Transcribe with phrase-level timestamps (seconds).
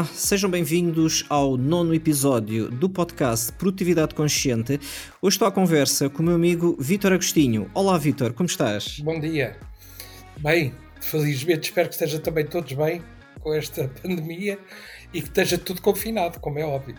[0.00, 4.80] Olá, sejam bem-vindos ao nono episódio do podcast Produtividade Consciente.
[5.20, 7.70] Hoje estou à conversa com o meu amigo Vítor Agostinho.
[7.74, 8.98] Olá, Vítor, como estás?
[9.00, 9.58] Bom dia.
[10.38, 13.02] Bem, felizmente espero que estejam também todos bem
[13.40, 14.58] com esta pandemia
[15.12, 16.96] e que esteja tudo confinado, como é óbvio.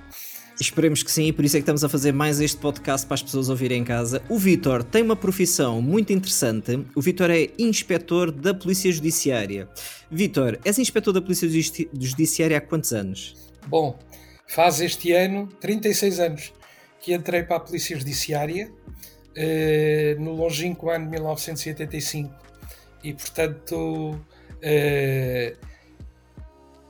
[0.59, 3.15] Esperemos que sim, e por isso é que estamos a fazer mais este podcast para
[3.15, 4.21] as pessoas ouvirem em casa.
[4.29, 6.85] O Vítor tem uma profissão muito interessante.
[6.95, 9.67] O Vítor é inspetor da Polícia Judiciária.
[10.11, 13.35] Vítor, és inspetor da Polícia Judiciária há quantos anos?
[13.65, 13.97] Bom,
[14.47, 16.53] faz este ano 36 anos
[16.99, 18.71] que entrei para a Polícia Judiciária,
[19.35, 22.35] eh, no longínquo ano de 1985.
[23.03, 24.19] E, portanto,
[24.61, 25.55] eh,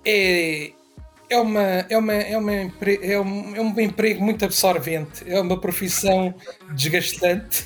[0.03, 0.73] é
[1.31, 5.59] é, uma, é, uma, é, uma, é, um, é um emprego muito absorvente, é uma
[5.59, 6.35] profissão
[6.75, 7.65] desgastante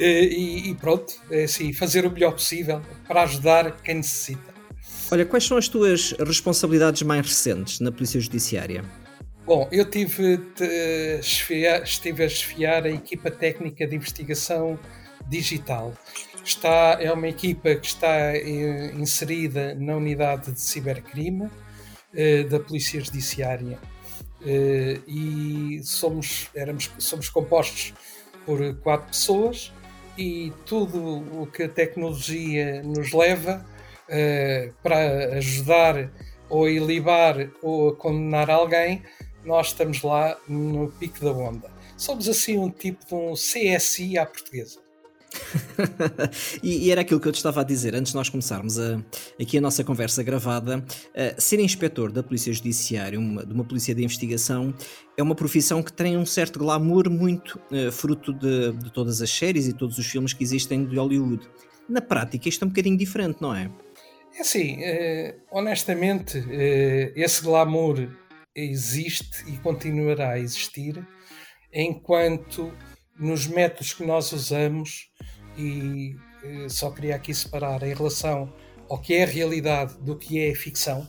[0.00, 4.54] eh, e, e pronto, é assim, fazer o melhor possível para ajudar quem necessita.
[5.12, 8.82] Olha, quais são as tuas responsabilidades mais recentes na Polícia Judiciária?
[9.44, 10.40] Bom, eu tive,
[11.20, 14.78] estive a esfiar a equipa técnica de investigação
[15.28, 15.92] digital.
[16.42, 21.50] Está, é uma equipa que está eh, inserida na unidade de cibercrime
[22.14, 23.78] uh, da Polícia Judiciária.
[24.40, 27.94] Uh, e somos, éramos, somos compostos
[28.44, 29.72] por quatro pessoas
[30.18, 33.64] e tudo o que a tecnologia nos leva
[34.08, 36.10] uh, para ajudar
[36.48, 39.02] ou a ilibar ou a condenar alguém,
[39.44, 41.70] nós estamos lá no pico da onda.
[41.96, 44.83] Somos assim um tipo de um CSI à portuguesa.
[46.62, 49.00] e, e, era aquilo que eu te estava a dizer antes de nós começarmos a,
[49.40, 50.84] aqui a nossa conversa gravada.
[51.38, 54.74] ser inspetor da Polícia Judiciária, uma, de uma polícia de investigação,
[55.16, 59.30] é uma profissão que tem um certo glamour muito uh, fruto de, de, todas as
[59.30, 61.48] séries e todos os filmes que existem de Hollywood.
[61.88, 63.70] Na prática, isto é um bocadinho diferente, não é?
[64.36, 68.08] É assim, uh, honestamente, uh, esse glamour
[68.54, 71.06] existe e continuará a existir
[71.72, 72.72] enquanto
[73.18, 75.12] nos métodos que nós usamos
[75.56, 78.52] e eh, só queria aqui separar em relação
[78.88, 81.08] ao que é realidade do que é ficção.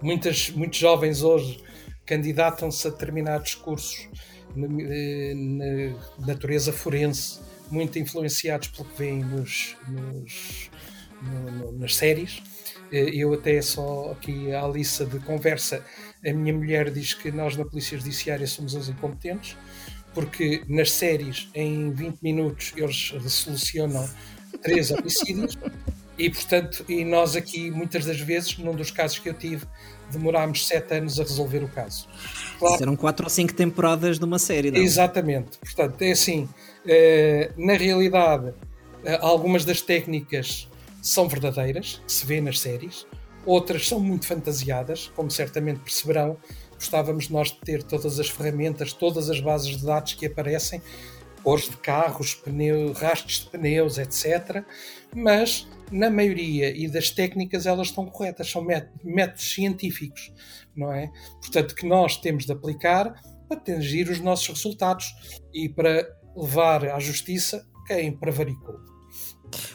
[0.00, 1.62] Muitas, muitos jovens hoje
[2.04, 4.08] candidatam-se a determinados cursos
[4.56, 7.40] eh, na, natureza forense,
[7.70, 10.70] muito influenciados pelo que vêm nos, nos
[11.22, 12.42] no, nas séries.
[12.92, 15.84] Eh, eu até só aqui à lista de conversa,
[16.24, 19.56] a minha mulher diz que nós na Polícia Judiciária somos os incompetentes,
[20.16, 24.08] porque nas séries, em 20 minutos, eles resolucionam
[24.62, 25.58] três homicídios
[26.16, 29.66] e, portanto, e nós aqui, muitas das vezes, num dos casos que eu tive,
[30.10, 32.08] demorámos sete anos a resolver o caso.
[32.58, 34.80] Claro, Serão quatro ou cinco temporadas de uma série, não?
[34.80, 35.58] Exatamente.
[35.58, 36.48] Portanto, é assim,
[36.86, 38.54] eh, na realidade,
[39.04, 40.66] eh, algumas das técnicas
[41.02, 43.06] são verdadeiras, que se vê nas séries,
[43.44, 46.38] outras são muito fantasiadas, como certamente perceberão,
[46.76, 50.80] gostávamos nós de ter todas as ferramentas, todas as bases de dados que aparecem,
[51.42, 54.64] cores de carros, pneus, rastros de pneus, etc.
[55.14, 58.66] Mas, na maioria e das técnicas, elas estão corretas, são
[59.04, 60.32] métodos científicos,
[60.74, 61.10] não é?
[61.40, 63.14] Portanto, que nós temos de aplicar
[63.48, 65.06] para atingir os nossos resultados
[65.54, 66.04] e para
[66.36, 68.95] levar à justiça quem prevaricou.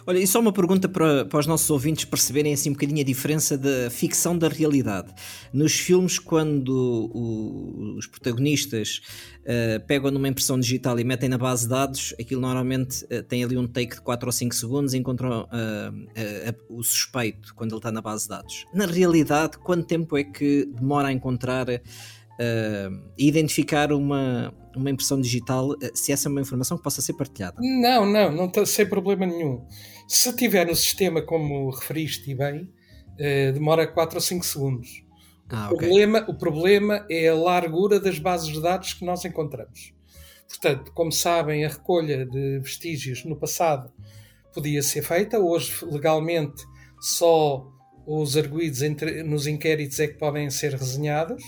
[0.05, 3.03] Olha, e só uma pergunta para, para os nossos ouvintes perceberem assim um bocadinho a
[3.03, 5.13] diferença da ficção da realidade.
[5.53, 9.01] Nos filmes, quando o, os protagonistas
[9.41, 13.43] uh, pegam numa impressão digital e metem na base de dados, aquilo normalmente uh, tem
[13.43, 17.79] ali um take de 4 ou 5 segundos e encontram uh, o suspeito quando ele
[17.79, 18.65] está na base de dados.
[18.73, 21.67] Na realidade, quanto tempo é que demora a encontrar
[22.41, 27.13] uh, identificar uma, uma impressão digital, eh, se essa é uma informação que possa ser
[27.13, 27.57] partilhada.
[27.59, 29.65] Não, não, não tá, sem problema nenhum.
[30.07, 35.03] Se tiver no sistema, como referiste bem, uh, demora 4 ou 5 segundos.
[35.49, 35.87] Ah, o, okay.
[35.87, 39.93] problema, o problema é a largura das bases de dados que nós encontramos.
[40.47, 43.91] Portanto, como sabem, a recolha de vestígios no passado
[44.53, 46.63] podia ser feita, hoje legalmente
[46.99, 47.65] só
[48.05, 48.81] os arguídos
[49.25, 51.43] nos inquéritos é que podem ser resenhados.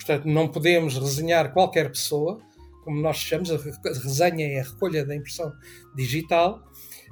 [0.00, 2.40] Portanto, não podemos resenhar qualquer pessoa,
[2.82, 3.56] como nós chamamos, a
[4.02, 5.52] resenha é a recolha da impressão
[5.94, 6.64] digital.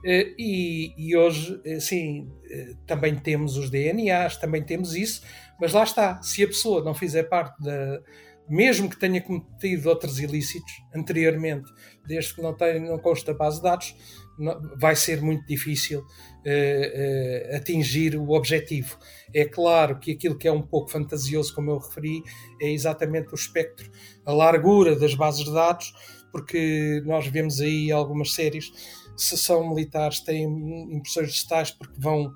[0.04, 5.22] Eh, e, e hoje, eh, sim, eh, também temos os DNAs, também temos isso,
[5.60, 8.00] mas lá está, se a pessoa não fizer parte da.
[8.48, 11.70] Mesmo que tenha cometido outros ilícitos anteriormente,
[12.06, 13.94] desde que não, tenha, não consta a base de dados,
[14.80, 16.02] vai ser muito difícil
[16.48, 18.98] uh, atingir o objetivo.
[19.34, 22.22] É claro que aquilo que é um pouco fantasioso, como eu referi,
[22.60, 23.90] é exatamente o espectro,
[24.24, 25.92] a largura das bases de dados,
[26.32, 28.72] porque nós vemos aí algumas séries,
[29.16, 30.44] se são militares, têm
[30.92, 32.32] impressões digitais porque vão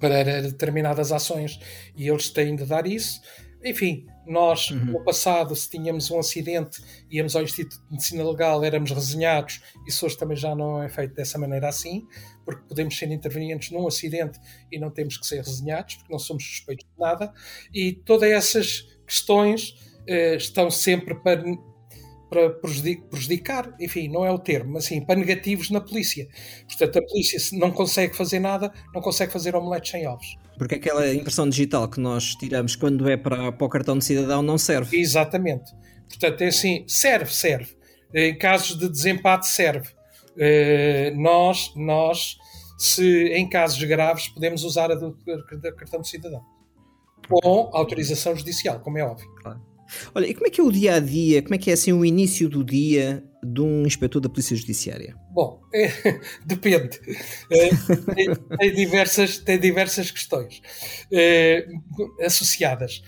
[0.00, 1.58] para determinadas ações
[1.96, 3.20] e eles têm de dar isso.
[3.64, 4.84] Enfim, nós, uhum.
[4.86, 10.06] no passado, se tínhamos um acidente, íamos ao Instituto de Medicina Legal, éramos resenhados, isso
[10.06, 12.06] hoje também já não é feito dessa maneira assim,
[12.44, 14.38] porque podemos ser intervenientes num acidente
[14.70, 17.32] e não temos que ser resenhados, porque não somos suspeitos de nada,
[17.72, 19.74] e todas essas questões
[20.06, 21.42] eh, estão sempre para,
[22.28, 26.28] para prejudicar, enfim, não é o termo, mas assim, para negativos na polícia.
[26.66, 30.36] Portanto, a polícia se não consegue fazer nada, não consegue fazer omeletes sem ovos.
[30.58, 34.42] Porque aquela impressão digital que nós tiramos quando é para, para o cartão de cidadão
[34.42, 34.96] não serve.
[34.96, 35.72] Exatamente.
[36.08, 37.76] Portanto, é assim, serve, serve.
[38.12, 39.88] Em casos de desempate, serve.
[40.36, 42.36] Uh, nós, nós,
[42.78, 45.16] se em casos graves, podemos usar a do,
[45.76, 46.42] cartão de cidadão.
[47.28, 49.28] Com autorização judicial, como é óbvio.
[49.42, 49.73] Claro.
[50.14, 51.92] Olha, e como é que é o dia a dia, como é que é assim
[51.92, 55.16] o início do dia de um inspetor da Polícia Judiciária?
[55.32, 55.88] Bom, é,
[56.44, 57.00] depende.
[57.50, 57.68] É,
[58.14, 60.60] tem, tem, diversas, tem diversas questões
[61.12, 61.66] é,
[62.22, 63.02] associadas.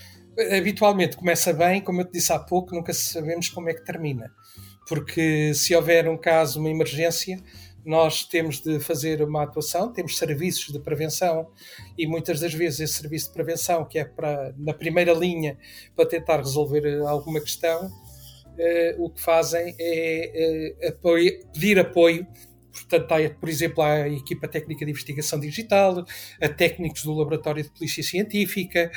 [0.57, 4.31] Habitualmente começa bem, como eu te disse há pouco, nunca sabemos como é que termina.
[4.87, 7.43] Porque se houver um caso, uma emergência,
[7.87, 11.49] nós temos de fazer uma atuação, temos serviços de prevenção
[11.97, 15.57] e muitas das vezes esse serviço de prevenção, que é para, na primeira linha
[15.95, 17.89] para tentar resolver eh, alguma questão,
[18.59, 22.27] eh, o que fazem é eh, apoio, pedir apoio
[22.83, 26.05] Portanto, há, por exemplo, a equipa técnica de investigação digital,
[26.41, 28.91] a técnicos do laboratório de polícia científica,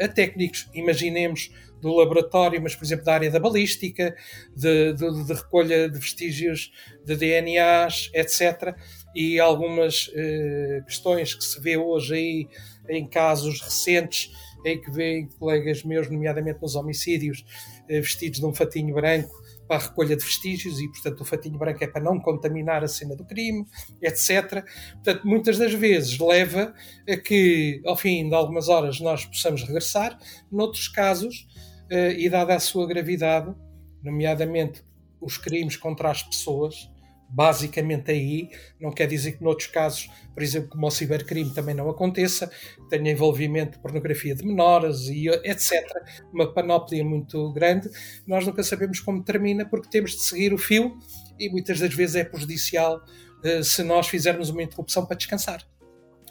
[0.00, 1.50] a técnicos, imaginemos,
[1.84, 4.16] do laboratório, mas, por exemplo, da área da balística,
[4.56, 6.72] de, de, de recolha de vestígios
[7.04, 8.74] de DNAs, etc.
[9.14, 12.48] E algumas eh, questões que se vê hoje aí
[12.88, 14.32] em casos recentes,
[14.64, 17.44] em que vêem colegas meus, nomeadamente nos homicídios,
[17.86, 21.58] eh, vestidos de um fatinho branco para a recolha de vestígios e, portanto, o fatinho
[21.58, 23.66] branco é para não contaminar a cena do crime,
[24.02, 24.64] etc.
[24.94, 26.74] Portanto, muitas das vezes leva
[27.08, 30.18] a que, ao fim de algumas horas, nós possamos regressar.
[30.50, 31.46] Noutros casos,
[31.90, 33.54] eh, e dada a sua gravidade,
[34.02, 34.84] nomeadamente
[35.20, 36.90] os crimes contra as pessoas,
[37.34, 38.48] basicamente aí,
[38.80, 42.48] não quer dizer que noutros casos, por exemplo, como o cibercrime também não aconteça,
[42.88, 45.84] tenha envolvimento de pornografia de menores e etc,
[46.32, 47.90] uma panóplia muito grande,
[48.24, 50.96] nós nunca sabemos como termina porque temos de seguir o fio
[51.38, 53.02] e muitas das vezes é prejudicial
[53.44, 55.66] uh, se nós fizermos uma interrupção para descansar.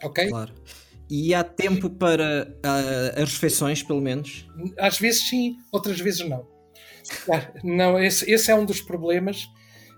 [0.01, 0.29] Ok?
[0.29, 0.53] Claro.
[1.09, 4.47] E há tempo para uh, as refeições, pelo menos?
[4.79, 6.47] Às vezes sim, outras vezes não.
[7.61, 9.49] Não, esse, esse é um dos problemas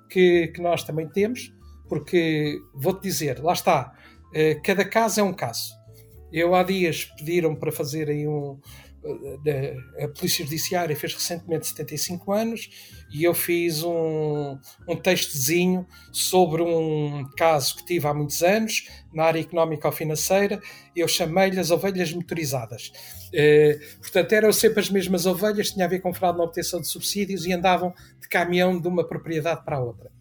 [0.10, 1.54] que, que nós também temos,
[1.88, 3.94] porque vou-te dizer, lá está,
[4.30, 5.74] uh, cada caso é um caso.
[6.32, 8.60] Eu há dias pediram para fazer aí um,
[10.00, 12.70] a Polícia Judiciária fez recentemente 75 anos
[13.12, 14.58] e eu fiz um,
[14.88, 20.60] um textozinho sobre um caso que tive há muitos anos na área económica ou financeira.
[20.96, 22.92] Eu chamei-lhe as ovelhas motorizadas.
[23.34, 26.88] Eh, portanto, eram sempre as mesmas ovelhas, tinha a ver com fraude na obtenção de
[26.88, 30.12] subsídios e andavam de caminhão de uma propriedade para a outra.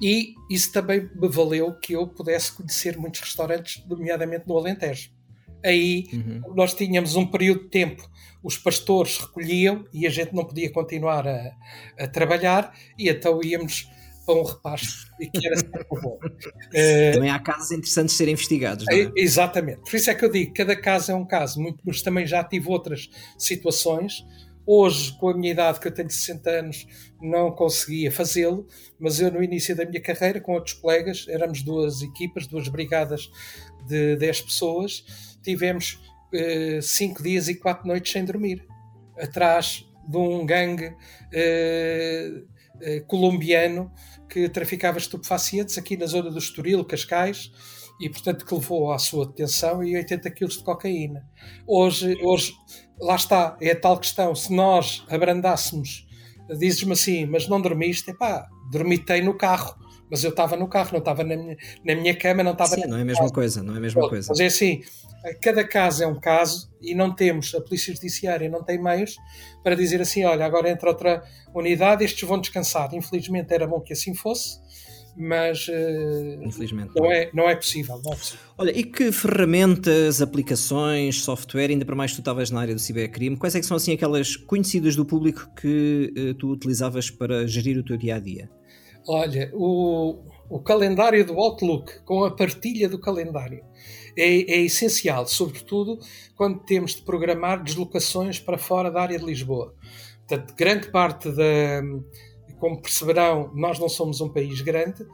[0.00, 5.19] E isso também me valeu que eu pudesse conhecer muitos restaurantes, nomeadamente no Alentejo
[5.64, 6.54] aí uhum.
[6.54, 8.08] nós tínhamos um período de tempo,
[8.42, 11.52] os pastores recolhiam e a gente não podia continuar a,
[11.98, 13.88] a trabalhar, e então íamos
[14.24, 16.18] para um repasto e que era sempre bom.
[16.72, 18.86] Eh, também há casos interessantes de serem investigados.
[18.88, 19.10] É?
[19.16, 22.44] Exatamente, por isso é que eu digo: cada caso é um caso, mas também já
[22.44, 24.24] tive outras situações.
[24.64, 26.86] Hoje, com a minha idade, que eu tenho 60 anos,
[27.20, 28.68] não conseguia fazê-lo,
[29.00, 33.28] mas eu, no início da minha carreira, com outros colegas, éramos duas equipas, duas brigadas
[33.88, 35.04] de 10 pessoas,
[35.42, 36.00] tivemos
[36.32, 38.66] uh, cinco dias e quatro noites sem dormir,
[39.18, 43.92] atrás de um gangue uh, colombiano
[44.28, 47.52] que traficava estupefacientes aqui na zona do Estoril, Cascais,
[48.00, 51.28] e portanto que levou à sua detenção e 80 quilos de cocaína.
[51.66, 52.54] Hoje, hoje,
[52.98, 56.06] lá está, é a tal questão, se nós abrandássemos,
[56.58, 59.76] dizes-me assim, mas não dormiste, epá, dormitei no carro,
[60.10, 62.74] mas eu estava no carro, não estava na minha, na minha cama, não estava...
[62.74, 63.34] Sim, não é a mesma casa.
[63.34, 64.28] coisa, não é a mesma coisa.
[64.30, 64.82] Mas é assim,
[65.40, 69.16] cada caso é um caso e não temos, a Polícia Judiciária não tem meios
[69.62, 71.22] para dizer assim: olha, agora entra outra
[71.54, 72.94] unidade, estes vão descansar.
[72.94, 74.58] Infelizmente era bom que assim fosse,
[75.16, 78.40] mas uh, Infelizmente, não, é, não, é possível, não é possível.
[78.56, 83.36] Olha, e que ferramentas, aplicações, software, ainda para mais tu estavas na área do cibercrime,
[83.36, 87.78] quais é que são assim aquelas conhecidas do público que uh, tu utilizavas para gerir
[87.78, 88.48] o teu dia a dia?
[89.06, 93.64] Olha, o, o calendário do Outlook, com a partilha do calendário.
[94.16, 95.98] É, é, essencial, sobretudo
[96.36, 99.74] quando temos de programar deslocações para fora da área de Lisboa.
[100.26, 101.82] Portanto, grande parte da.
[102.58, 105.06] Como perceberão, nós não somos um país grande.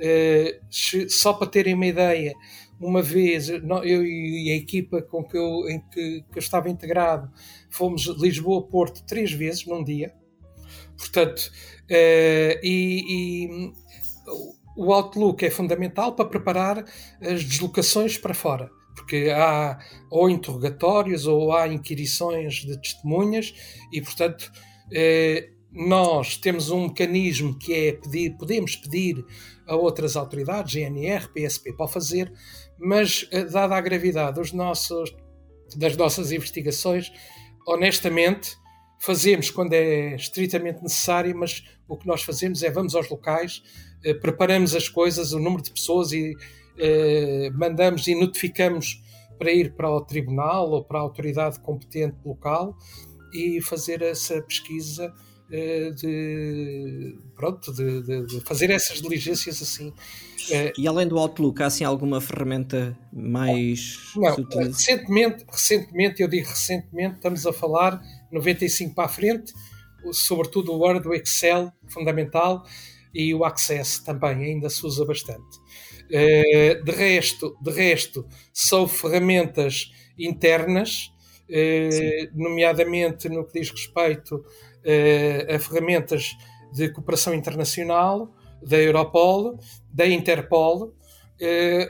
[0.00, 0.60] Eh,
[1.08, 2.34] só para terem uma ideia,
[2.80, 3.62] uma vez eu
[4.04, 7.30] e a equipa com que eu, em que, que eu estava integrado
[7.68, 10.14] fomos Lisboa-Porto três vezes num dia.
[11.00, 11.50] Portanto,
[11.88, 13.72] eh, e, e
[14.76, 16.84] o Outlook é fundamental para preparar
[17.20, 19.78] as deslocações para fora, porque há
[20.10, 23.54] ou interrogatórios ou há inquirições de testemunhas
[23.90, 24.52] e, portanto,
[24.92, 29.24] eh, nós temos um mecanismo que é pedir, podemos pedir
[29.66, 32.30] a outras autoridades, GNR, PSP, para fazer,
[32.78, 35.14] mas eh, dada a gravidade dos nossos,
[35.76, 37.10] das nossas investigações,
[37.66, 38.59] honestamente,
[39.00, 43.62] fazemos quando é estritamente necessário, mas o que nós fazemos é vamos aos locais,
[44.04, 46.34] eh, preparamos as coisas, o número de pessoas e
[46.78, 49.02] eh, mandamos e notificamos
[49.38, 52.76] para ir para o tribunal ou para a autoridade competente local
[53.32, 55.12] e fazer essa pesquisa
[55.50, 59.94] eh, de, pronto, de, de, de, fazer essas diligências assim.
[60.76, 67.16] E além do Outlook, há assim alguma ferramenta mais Não, recentemente, recentemente, eu digo recentemente,
[67.16, 68.00] estamos a falar
[68.32, 69.52] 95 para a frente,
[70.12, 72.64] sobretudo o Word, o Excel, fundamental,
[73.12, 75.58] e o Access também ainda se usa bastante.
[76.06, 81.12] Uh, de, resto, de resto, são ferramentas internas,
[81.48, 86.36] uh, nomeadamente no que diz respeito uh, a ferramentas
[86.72, 88.32] de cooperação internacional,
[88.62, 89.58] da Europol,
[89.92, 90.94] da Interpol,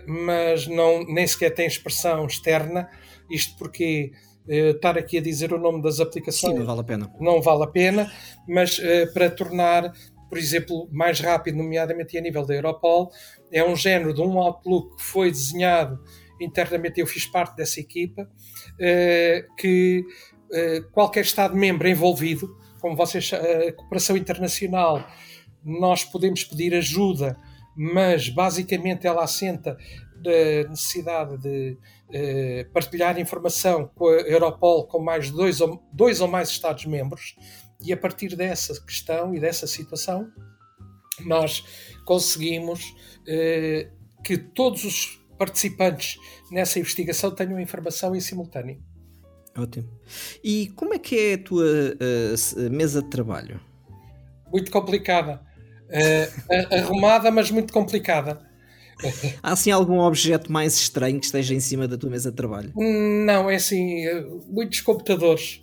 [0.07, 2.89] mas não, nem sequer tem expressão externa,
[3.29, 4.13] isto porque
[4.51, 7.13] estar aqui a dizer o nome das aplicações Sim, não vale a pena.
[7.21, 8.13] Não vale a pena,
[8.49, 8.81] mas
[9.15, 9.93] para tornar
[10.31, 13.11] por exemplo, mais rápido, nomeadamente a nível da Europol,
[13.51, 16.01] é um género de um Outlook que foi desenhado
[16.41, 18.31] internamente, eu fiz parte dessa equipa,
[18.79, 20.05] eh, que
[20.53, 25.05] eh, qualquer Estado-membro envolvido, como vocês, a cooperação internacional,
[25.65, 27.37] nós podemos pedir ajuda,
[27.77, 29.77] mas basicamente ela assenta
[30.23, 31.79] da necessidade de
[32.13, 37.37] eh, partilhar informação com a Europol com mais dois ou, dois ou mais Estados-membros,
[37.83, 40.31] e a partir dessa questão e dessa situação,
[41.25, 41.65] nós
[42.05, 42.95] conseguimos
[43.27, 43.91] eh,
[44.25, 46.19] que todos os participantes
[46.51, 48.83] nessa investigação tenham informação em simultâneo.
[49.57, 49.89] Ótimo.
[50.45, 53.61] E como é que é a tua uh, mesa de trabalho?
[54.53, 55.41] Muito complicada.
[55.89, 58.50] Uh, arrumada, mas muito complicada.
[59.43, 62.73] Há assim algum objeto mais estranho que esteja em cima da tua mesa de trabalho?
[62.77, 64.05] Não, é assim,
[64.49, 65.61] muitos computadores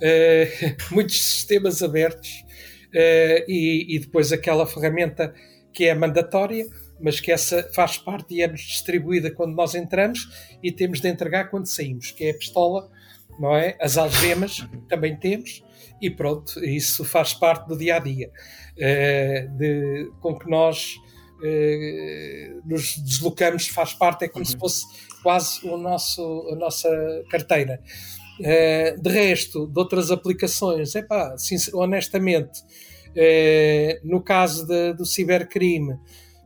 [0.00, 2.44] uh, muitos sistemas abertos
[2.88, 5.34] uh, e, e, depois aquela ferramenta
[5.72, 6.66] que é mandatória,
[7.00, 10.28] mas que essa faz parte e é-nos distribuída quando nós entramos
[10.62, 12.90] e temos de entregar quando saímos, que é a pistola,
[13.38, 13.76] não é?
[13.80, 15.62] As algemas também temos
[16.00, 18.30] e pronto, isso faz parte do dia a dia
[18.76, 20.96] uh, de, com que nós
[22.64, 24.50] nos deslocamos, faz parte, é como uhum.
[24.50, 24.86] se fosse
[25.22, 26.88] quase o nosso, a nossa
[27.30, 27.80] carteira.
[28.38, 31.34] Uh, de resto, de outras aplicações, é pá,
[31.74, 32.60] honestamente,
[33.10, 35.98] uh, no caso de, do cibercrime,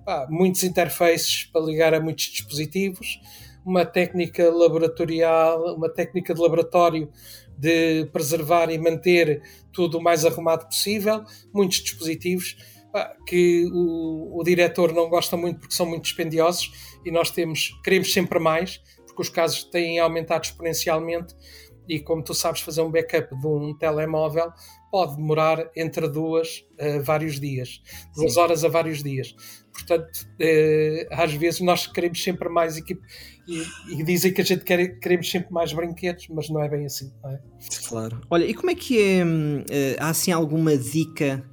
[0.04, 3.20] pá, muitos interfaces para ligar a muitos dispositivos,
[3.64, 7.08] uma técnica laboratorial, uma técnica de laboratório
[7.56, 9.40] de preservar e manter
[9.72, 11.22] tudo o mais arrumado possível,
[11.52, 12.56] muitos dispositivos
[13.26, 16.72] que o, o diretor não gosta muito porque são muito dispendiosos
[17.04, 21.34] e nós temos, queremos sempre mais, porque os casos têm aumentado exponencialmente
[21.88, 24.50] e como tu sabes fazer um backup de um telemóvel
[24.90, 27.82] pode demorar entre duas a vários dias,
[28.14, 28.40] duas Sim.
[28.40, 29.34] horas a vários dias.
[29.72, 33.02] Portanto, eh, às vezes nós queremos sempre mais equipe
[33.46, 36.86] e, e, dizem que a gente quer, queremos sempre mais brinquedos, mas não é bem
[36.86, 37.12] assim.
[37.26, 37.38] É?
[37.88, 38.20] Claro.
[38.30, 39.20] Olha, e como é que é?
[39.68, 41.44] Eh, há assim alguma dica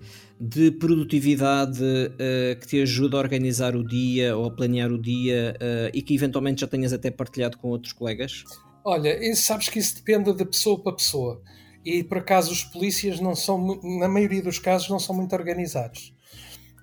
[0.41, 5.55] de produtividade uh, que te ajuda a organizar o dia ou a planear o dia
[5.57, 8.43] uh, e que eventualmente já tenhas até partilhado com outros colegas?
[8.83, 11.43] Olha, sabes que isso depende de pessoa para pessoa.
[11.86, 16.12] E por acaso os polícias não são, na maioria dos casos, não são muito organizados.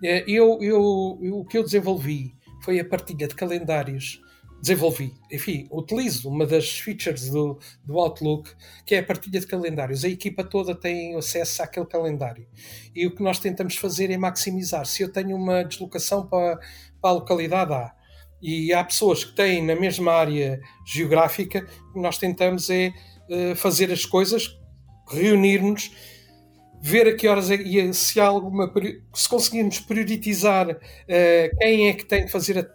[0.04, 4.20] É, eu, eu, eu, o que eu desenvolvi foi a partilha de calendários.
[4.60, 8.50] Desenvolvi, enfim, utilizo uma das features do, do Outlook,
[8.84, 10.04] que é a partilha de calendários.
[10.04, 12.46] A equipa toda tem acesso àquele calendário.
[12.94, 14.84] E o que nós tentamos fazer é maximizar.
[14.84, 16.58] Se eu tenho uma deslocação para,
[17.00, 17.94] para a localidade A,
[18.42, 22.92] e há pessoas que têm na mesma área geográfica, o que nós tentamos é
[23.28, 24.58] uh, fazer as coisas,
[25.08, 25.90] reunir-nos
[26.80, 27.58] ver a que horas é,
[27.92, 28.72] se há alguma
[29.12, 32.70] se conseguimos priorizar uh, quem é que tem que fazer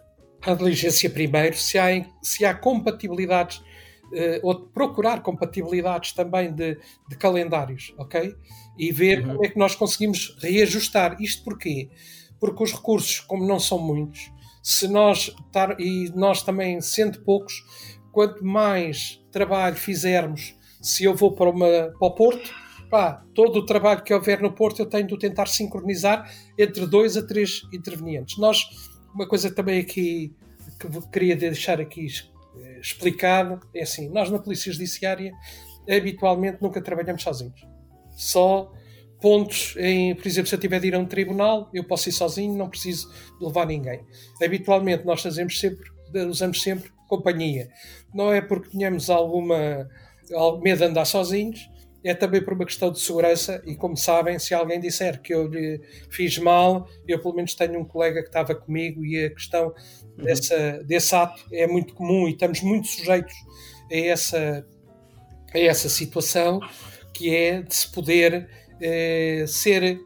[0.46, 6.78] a, a, diligência primeiro, se há, se há compatibilidades uh, ou procurar compatibilidades também de,
[7.08, 8.34] de, calendários, ok?
[8.78, 9.34] E ver uhum.
[9.34, 11.16] como é que nós conseguimos reajustar.
[11.20, 11.88] Isto porquê?
[12.40, 14.32] Porque os recursos, como não são muitos,
[14.62, 17.62] se nós tar, e nós também sendo poucos,
[18.10, 21.66] quanto mais trabalho fizermos, se eu vou para, uma,
[21.98, 22.50] para o Porto,
[22.90, 27.16] pá, todo o trabalho que houver no Porto eu tenho de tentar sincronizar entre dois
[27.16, 28.38] a três intervenientes.
[28.38, 28.64] Nós,
[29.14, 30.34] uma coisa também aqui
[30.78, 32.06] que queria deixar aqui
[32.60, 35.32] eh, explicado é assim: nós na Polícia Judiciária
[35.88, 37.60] habitualmente nunca trabalhamos sozinhos.
[38.10, 38.72] Só
[39.20, 42.12] pontos em, por exemplo, se eu tiver de ir a um tribunal, eu posso ir
[42.12, 44.04] sozinho, não preciso levar ninguém.
[44.42, 45.84] Habitualmente nós fazemos sempre,
[46.28, 47.68] usamos sempre companhia.
[48.12, 49.88] Não é porque tenhamos alguma
[50.62, 51.68] medo de andar sozinhos,
[52.04, 55.46] é também por uma questão de segurança e como sabem, se alguém disser que eu
[55.46, 55.80] lhe
[56.10, 59.68] fiz mal, eu pelo menos tenho um colega que estava comigo e a questão
[60.18, 60.24] uhum.
[60.24, 63.34] dessa, desse ato é muito comum e estamos muito sujeitos
[63.90, 64.66] a essa,
[65.54, 66.60] a essa situação
[67.14, 68.48] que é de se poder
[68.80, 69.98] eh, ser,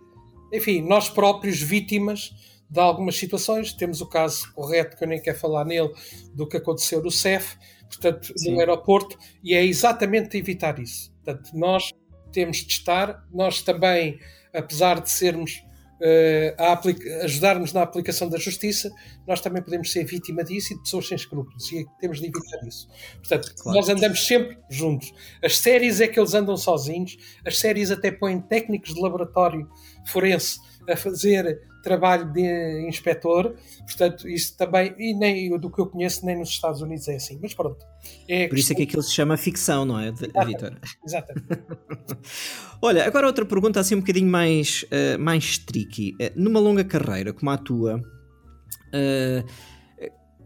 [0.52, 2.32] enfim, nós próprios vítimas
[2.70, 3.72] de algumas situações.
[3.72, 5.90] Temos o caso correto, que eu nem quero falar nele,
[6.34, 7.56] do que aconteceu no CEF,
[7.88, 8.52] portanto, Sim.
[8.52, 11.12] no aeroporto, e é exatamente evitar isso.
[11.28, 11.92] Portanto, nós
[12.32, 14.18] temos de estar, nós também,
[14.54, 15.62] apesar de sermos
[16.00, 16.80] uh, a
[17.24, 18.90] ajudarmos na aplicação da justiça,
[19.26, 22.66] nós também podemos ser vítima disso e de pessoas sem escrúpulos, e temos de evitar
[22.66, 22.88] isso.
[23.16, 23.78] Portanto, claro.
[23.78, 25.12] nós andamos sempre juntos.
[25.44, 29.68] As séries é que eles andam sozinhos, as séries até põem técnicos de laboratório
[30.06, 30.58] forense
[30.88, 33.54] a fazer trabalho de inspetor,
[33.86, 37.38] portanto, isso também, e nem do que eu conheço, nem nos Estados Unidos é assim,
[37.40, 37.84] mas pronto.
[38.28, 40.78] É Por isso é que aquilo se chama ficção, não é, Vitor?
[41.04, 41.48] Exatamente.
[42.80, 46.14] Olha, agora outra pergunta assim um bocadinho mais, uh, mais tricky.
[46.14, 49.44] Uh, numa longa carreira como a tua, uh,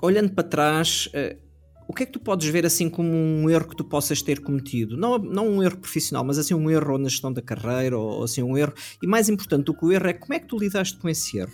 [0.00, 1.08] olhando para trás,
[1.92, 4.40] o que é que tu podes ver assim como um erro que tu possas ter
[4.40, 4.96] cometido?
[4.96, 8.42] Não, não um erro profissional, mas assim um erro na gestão da carreira ou, assim
[8.42, 8.72] um erro.
[9.02, 11.36] E mais importante do que o erro é como é que tu lidaste com esse
[11.36, 11.52] erro?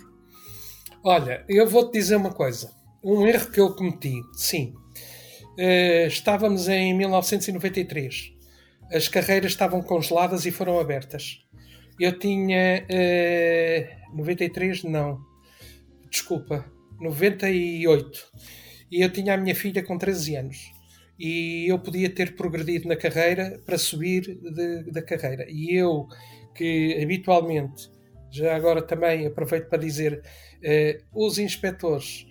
[1.03, 2.71] Olha, eu vou-te dizer uma coisa.
[3.03, 4.73] Um erro que eu cometi, sim.
[5.57, 8.31] Uh, estávamos em 1993.
[8.93, 11.41] As carreiras estavam congeladas e foram abertas.
[11.99, 12.85] Eu tinha.
[12.89, 15.19] Uh, 93, não.
[16.09, 16.65] Desculpa.
[17.01, 18.31] 98
[18.91, 20.79] e eu tinha a minha filha com 13 anos
[21.19, 25.45] e eu podia ter progredido na carreira para subir de, da carreira.
[25.49, 26.07] E eu,
[26.55, 27.91] que habitualmente,
[28.31, 30.23] já agora também aproveito para dizer,
[30.63, 32.25] eh, os inspectores,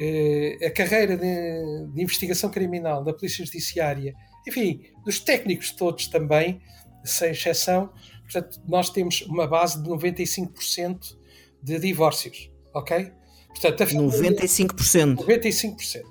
[0.00, 4.12] eh, a carreira de, de, investigação criminal da Polícia Judiciária,
[4.48, 6.60] enfim, dos técnicos todos também,
[7.04, 11.16] sem exceção, portanto, nós temos uma base de 95%
[11.62, 13.12] de divórcios, ok?
[13.52, 15.16] Portanto, a família, 95%.
[15.16, 16.02] 95%.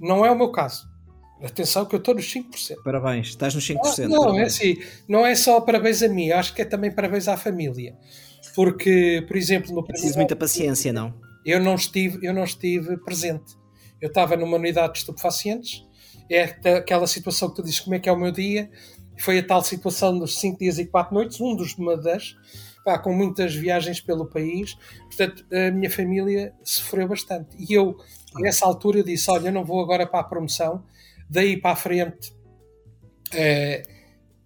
[0.00, 0.88] Não é o meu caso.
[1.42, 2.82] Atenção que eu estou nos 5%.
[2.82, 3.78] Parabéns, estás nos 5%.
[3.78, 4.42] Ah, não, parabéns.
[4.42, 7.94] é assim, não é só parabéns a mim, acho que é também parabéns à família.
[8.54, 11.12] Porque, por exemplo, no Preciso muita paciência, não?
[11.44, 13.54] Eu não estive, eu não estive presente.
[14.00, 15.84] Eu estava numa unidade de estupefacientes,
[16.30, 16.42] é
[16.76, 18.70] aquela situação que tu dizes como é que é o meu dia,
[19.18, 22.34] foi a tal situação dos 5 dias e 4 noites, um dos das
[22.86, 24.74] pá, com muitas viagens pelo país.
[25.06, 27.56] Portanto, a minha família sofreu bastante.
[27.58, 27.96] E eu,
[28.36, 30.84] nessa altura, disse: Olha, eu não vou agora para a promoção,
[31.28, 32.32] daí para a frente.
[33.34, 33.82] É,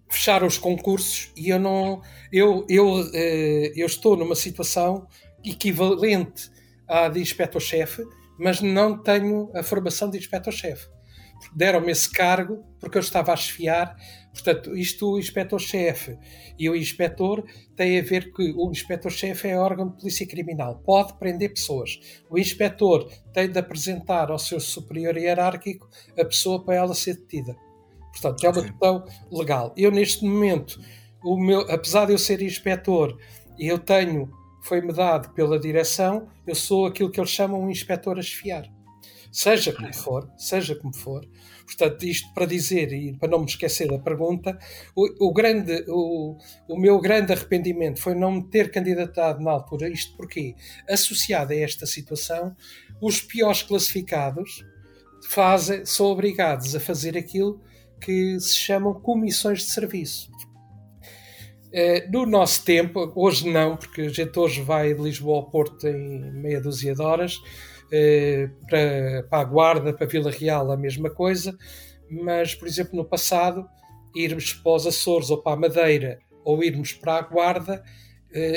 [0.09, 2.01] fechar os concursos e eu não
[2.33, 5.07] eu, eu, eh, eu estou numa situação
[5.45, 6.51] equivalente
[6.85, 8.03] à de inspetor-chefe,
[8.37, 10.89] mas não tenho a formação de inspetor-chefe.
[11.55, 13.95] Deram-me esse cargo porque eu estava a chefiar
[14.33, 16.17] Portanto, isto o inspetor-chefe
[16.57, 17.43] e o inspetor
[17.75, 21.99] têm a ver que o inspetor-chefe é órgão de polícia criminal, pode prender pessoas.
[22.29, 27.55] O inspetor tem de apresentar ao seu superior hierárquico a pessoa para ela ser detida.
[28.13, 29.73] Portanto, é uma questão legal.
[29.75, 30.79] Eu, neste momento,
[31.23, 33.17] o meu, apesar de eu ser inspetor,
[33.59, 34.31] e eu tenho,
[34.63, 38.63] foi-me dado pela direção, eu sou aquilo que eles chamam um inspetor a esfiar.
[39.31, 41.25] Seja como for, seja como for,
[41.71, 44.57] Portanto, isto para dizer, e para não me esquecer da pergunta,
[44.93, 49.87] o, o grande, o, o meu grande arrependimento foi não me ter candidatado na altura.
[49.87, 50.53] Isto porque,
[50.89, 52.55] associado a esta situação,
[53.01, 54.65] os piores classificados
[55.29, 57.61] fazem, são obrigados a fazer aquilo
[58.01, 60.29] que se chamam comissões de serviço.
[61.71, 65.87] Eh, no nosso tempo, hoje não, porque a gente hoje vai de Lisboa ao Porto
[65.87, 67.39] em meia dúzia de horas,
[68.67, 71.57] para, para a Guarda, para Vila Real, a mesma coisa,
[72.09, 73.67] mas, por exemplo, no passado,
[74.15, 77.83] irmos para os Açores ou para a Madeira ou irmos para a Guarda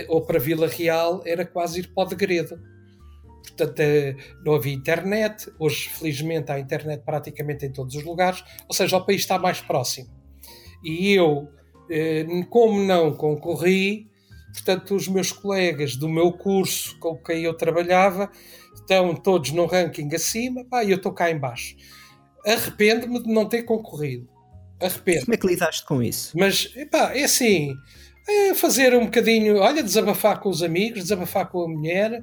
[0.08, 2.58] ou para Vila Real era quase ir para o degredo.
[3.42, 3.82] Portanto,
[4.44, 5.52] não havia internet.
[5.58, 8.42] Hoje, felizmente, há internet praticamente em todos os lugares.
[8.68, 10.08] Ou seja, o país está mais próximo.
[10.82, 11.48] E eu,
[12.50, 14.08] como não concorri,
[14.54, 18.30] portanto, os meus colegas do meu curso com quem eu trabalhava
[18.72, 21.76] estão todos no ranking acima e eu estou cá embaixo.
[22.46, 24.28] Arrependo-me de não ter concorrido.
[24.80, 25.24] Arrependo.
[25.24, 26.32] Como é que lidaste com isso?
[26.38, 27.74] Mas, epá, é assim,
[28.28, 32.22] é fazer um bocadinho, olha, desabafar com os amigos, desabafar com a mulher,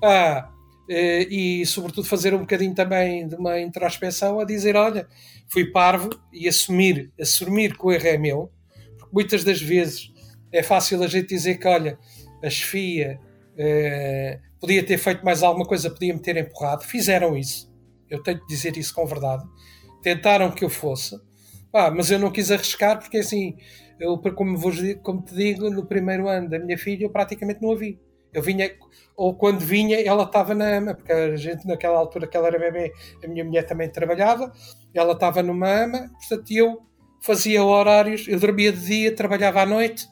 [0.00, 0.50] pá,
[0.88, 5.06] eh, e sobretudo fazer um bocadinho também de uma introspeção a dizer, olha,
[5.48, 8.50] fui parvo e assumir, assumir que o erro é meu,
[8.98, 10.12] porque muitas das vezes
[10.52, 11.98] é fácil a gente dizer que, olha,
[12.42, 13.18] a chefia
[13.56, 17.72] eh, podia ter feito mais alguma coisa, podia-me ter empurrado, fizeram isso,
[18.08, 19.44] eu tenho de dizer isso com verdade,
[20.02, 21.18] tentaram que eu fosse,
[21.72, 23.56] ah, mas eu não quis arriscar porque assim,
[23.98, 27.72] eu, como, vos, como te digo, no primeiro ano da minha filha eu praticamente não
[27.72, 27.98] a vi.
[28.32, 28.70] Eu vinha,
[29.16, 32.58] ou quando vinha, ela estava na ama, porque a gente naquela altura que ela era
[32.58, 32.92] bebê,
[33.24, 34.52] a minha mulher também trabalhava,
[34.92, 36.82] ela estava numa ama, portanto eu
[37.22, 40.06] fazia horários, eu dormia de dia, trabalhava à noite,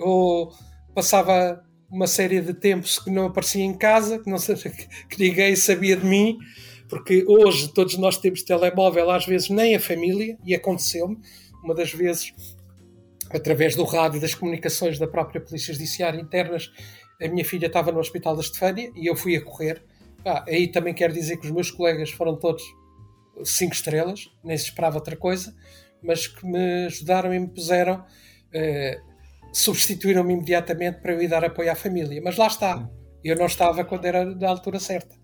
[0.00, 0.52] ou
[0.94, 4.38] passava uma série de tempos que não aparecia em casa, que, não,
[5.08, 6.38] que ninguém sabia de mim,
[6.88, 11.18] porque hoje todos nós temos telemóvel, às vezes nem a família, e aconteceu-me,
[11.62, 12.32] uma das vezes,
[13.30, 16.70] através do rádio das comunicações da própria Polícia Judiciária internas,
[17.20, 19.82] a minha filha estava no Hospital da Estefânia e eu fui a correr.
[20.24, 22.62] Ah, aí também quero dizer que os meus colegas foram todos
[23.44, 25.54] cinco estrelas, nem se esperava outra coisa,
[26.02, 28.04] mas que me ajudaram e me puseram,
[28.52, 29.00] eh,
[29.52, 32.20] substituíram-me imediatamente para eu ir dar apoio à família.
[32.22, 32.88] Mas lá está,
[33.24, 35.14] eu não estava quando era da altura certa.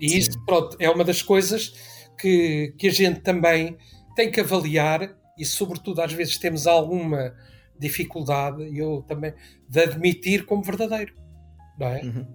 [0.00, 0.18] E Sim.
[0.18, 1.72] isso, pronto, é uma das coisas
[2.18, 3.76] que, que a gente também
[4.14, 7.34] tem que avaliar e, sobretudo, às vezes temos alguma
[7.78, 9.32] dificuldade, eu também,
[9.68, 11.14] de admitir como verdadeiro.
[11.78, 12.02] Não é?
[12.02, 12.26] Uhum.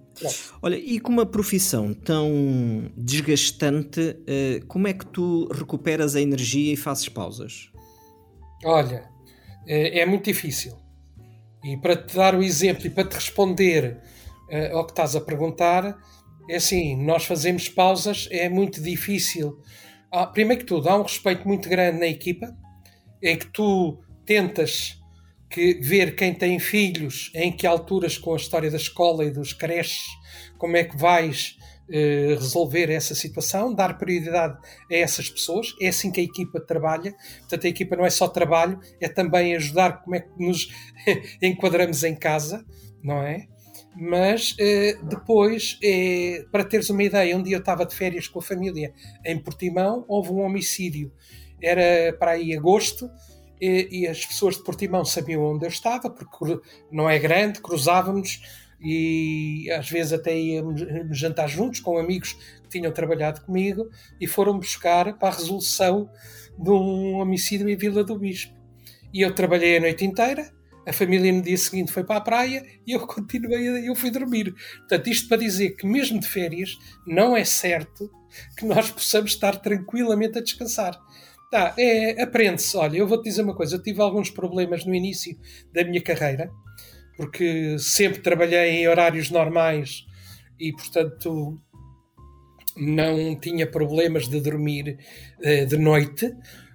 [0.62, 6.72] Olha, e com uma profissão tão desgastante, eh, como é que tu recuperas a energia
[6.72, 7.70] e fazes pausas?
[8.64, 9.06] Olha,
[9.66, 10.83] é, é muito difícil.
[11.64, 13.98] E para te dar o exemplo e para te responder
[14.50, 15.96] uh, ao que estás a perguntar,
[16.48, 19.58] é assim, nós fazemos pausas, é muito difícil.
[20.12, 22.54] Ah, primeiro que tudo, há um respeito muito grande na equipa,
[23.22, 25.00] em que tu tentas
[25.48, 29.52] que ver quem tem filhos, em que alturas com a história da escola e dos
[29.52, 30.04] creches,
[30.58, 31.56] como é que vais
[31.90, 34.56] eh, resolver essa situação, dar prioridade
[34.90, 35.74] a essas pessoas.
[35.80, 37.14] É assim que a equipa trabalha.
[37.40, 40.68] Portanto, a equipa não é só trabalho, é também ajudar como é que nos
[41.42, 42.64] enquadramos em casa,
[43.02, 43.46] não é?
[43.96, 48.40] Mas eh, depois, eh, para teres uma ideia, um dia eu estava de férias com
[48.40, 48.92] a família
[49.24, 51.12] em Portimão, houve um homicídio.
[51.62, 53.08] Era para aí agosto,
[53.60, 58.40] e, e, as pessoas de Portimão sabiam onde eu estava, porque não é grande, cruzávamos
[58.84, 63.88] e às vezes até íamos jantar juntos com amigos que tinham trabalhado comigo
[64.20, 66.10] e foram buscar para a resolução
[66.58, 68.54] de um homicídio em Vila do Bispo.
[69.12, 70.52] E eu trabalhei a noite inteira,
[70.86, 74.54] a família no dia seguinte foi para a praia e eu continuei, eu fui dormir.
[74.80, 78.10] Portanto, isto para dizer que mesmo de férias não é certo
[78.58, 80.98] que nós possamos estar tranquilamente a descansar.
[81.50, 82.76] Tá, é, aprende-se.
[82.76, 85.38] Olha, eu vou-te dizer uma coisa, eu tive alguns problemas no início
[85.72, 86.50] da minha carreira,
[87.16, 90.04] porque sempre trabalhei em horários normais
[90.58, 91.60] e, portanto,
[92.76, 94.98] não tinha problemas de dormir
[95.38, 96.32] uh, de noite,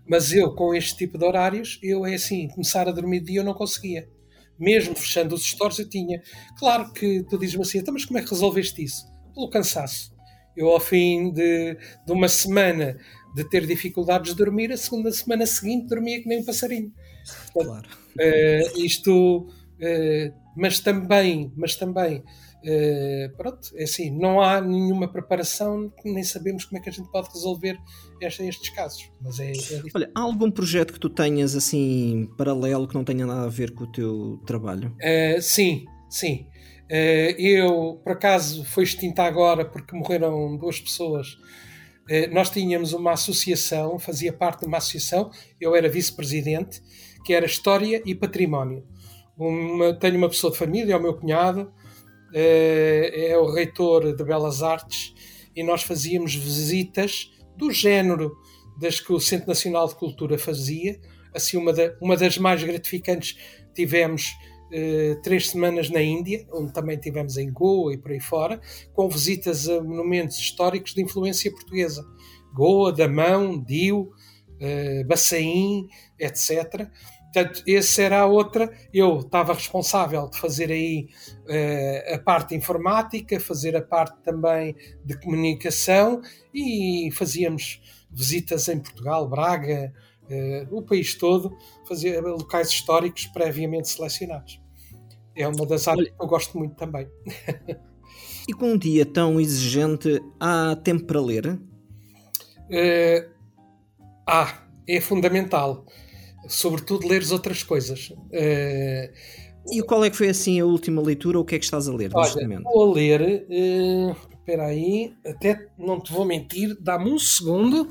[0.07, 3.41] mas eu, com este tipo de horários, eu é assim, começar a dormir de dia
[3.41, 4.09] eu não conseguia.
[4.57, 6.21] Mesmo fechando os stores, eu tinha.
[6.57, 9.05] Claro que tu dizes-me assim, então, mas como é que resolveste isso?
[9.33, 10.11] Pelo cansaço.
[10.57, 12.97] Eu, ao fim de, de uma semana
[13.35, 16.91] de ter dificuldades de dormir, a segunda semana seguinte dormia que nem um passarinho.
[17.53, 17.87] Claro.
[18.17, 19.47] Uh, isto,
[20.55, 22.23] mas também, mas também
[22.59, 27.09] Uh, pronto, é assim, não há nenhuma preparação, nem sabemos como é que a gente
[27.09, 27.79] pode resolver
[28.21, 29.09] estes casos.
[29.21, 33.25] Mas é, é Olha, há algum projeto que tu tenhas assim paralelo que não tenha
[33.25, 34.93] nada a ver com o teu trabalho?
[34.99, 36.47] Uh, sim, sim.
[36.91, 41.37] Uh, eu, por acaso, foi extinta agora porque morreram duas pessoas.
[42.33, 46.81] nós tínhamos uma associação, fazia parte de uma associação, eu era vice-presidente,
[47.23, 48.83] que era História e Património.
[49.39, 51.71] Uma, tenho uma pessoa de família, é o meu cunhado,
[52.33, 55.13] é, é o reitor de Belas Artes
[55.55, 58.35] e nós fazíamos visitas do género
[58.79, 60.99] das que o Centro Nacional de Cultura fazia.
[61.33, 63.37] Assim, uma, da, uma das mais gratificantes
[63.73, 64.33] tivemos
[64.71, 68.61] eh, três semanas na Índia, onde também tivemos em Goa e por aí fora,
[68.93, 72.05] com visitas a monumentos históricos de influência portuguesa.
[72.53, 74.11] Goa, Damão, Dio,
[74.59, 75.87] eh, Baçaim,
[76.19, 76.87] etc.
[77.31, 78.71] Portanto, essa era a outra.
[78.91, 81.07] Eu estava responsável de fazer aí
[81.45, 86.21] uh, a parte informática, fazer a parte também de comunicação
[86.53, 91.55] e fazíamos visitas em Portugal, Braga, uh, o país todo,
[91.87, 94.59] fazer locais históricos previamente selecionados.
[95.35, 97.07] É uma das áreas que eu gosto muito também.
[98.49, 101.45] e com um dia tão exigente, há tempo para ler?
[102.71, 103.29] Uh,
[104.27, 105.85] há, é fundamental
[106.49, 108.09] sobretudo leres outras coisas.
[108.09, 109.13] Uh,
[109.71, 111.39] e qual é que foi assim a última leitura?
[111.39, 112.67] O que é que estás a ler olha, neste momento?
[112.67, 117.89] Estou a ler, uh, espera aí, até não te vou mentir, dá-me um segundo,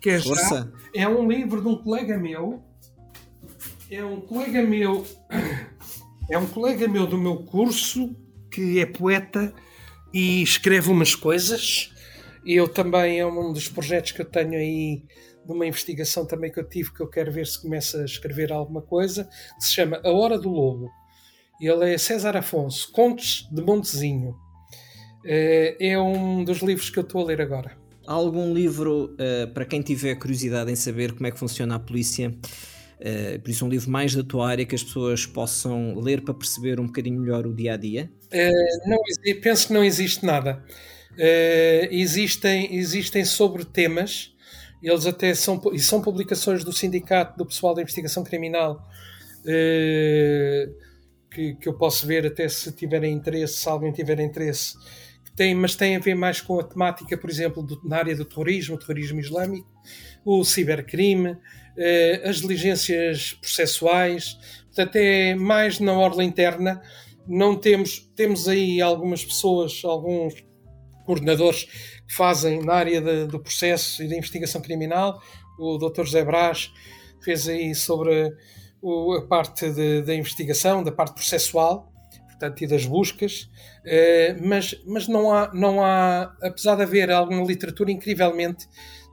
[0.00, 2.60] que é já, é um livro de um colega meu,
[3.88, 5.06] é um colega meu,
[6.28, 8.16] é um colega meu do meu curso,
[8.50, 9.54] que é poeta
[10.12, 11.92] e escreve umas coisas,
[12.44, 15.04] e eu também, é um dos projetos que eu tenho aí
[15.44, 18.52] de uma investigação também que eu tive, que eu quero ver se começa a escrever
[18.52, 19.24] alguma coisa,
[19.58, 20.90] que se chama A Hora do Lobo.
[21.60, 24.34] Ele é César Afonso, Contos de Montezinho.
[25.24, 27.76] Eh, é um dos livros que eu estou a ler agora.
[28.06, 31.78] Há algum livro, uh, para quem tiver curiosidade em saber como é que funciona a
[31.78, 36.22] polícia, uh, por isso um livro mais da tua área que as pessoas possam ler
[36.22, 38.10] para perceber um bocadinho melhor o dia a dia?
[38.32, 38.98] Uh, não,
[39.40, 40.64] penso que não existe nada.
[41.90, 44.31] existem, existem sobre temas
[44.88, 48.86] eles até são, e são publicações do Sindicato do Pessoal da Investigação Criminal
[49.46, 50.68] eh,
[51.30, 54.76] que, que eu posso ver até se tiverem interesse, se alguém tiver interesse,
[55.34, 58.24] tem, mas tem a ver mais com a temática, por exemplo, do, na área do
[58.24, 59.66] terrorismo, terrorismo islâmico,
[60.24, 61.36] o cibercrime,
[61.76, 66.82] eh, as diligências processuais, portanto é mais na orla interna.
[67.26, 70.34] Não temos, temos aí algumas pessoas, alguns
[71.06, 75.20] coordenadores fazem na área de, do processo e da investigação criminal.
[75.58, 76.04] O Dr.
[76.04, 76.72] José Brás
[77.22, 78.32] fez aí sobre
[78.80, 79.70] o, a parte
[80.02, 81.92] da investigação, da parte processual,
[82.28, 83.48] portanto, e das buscas,
[83.84, 88.66] eh, mas, mas não, há, não há, apesar de haver alguma literatura, incrivelmente,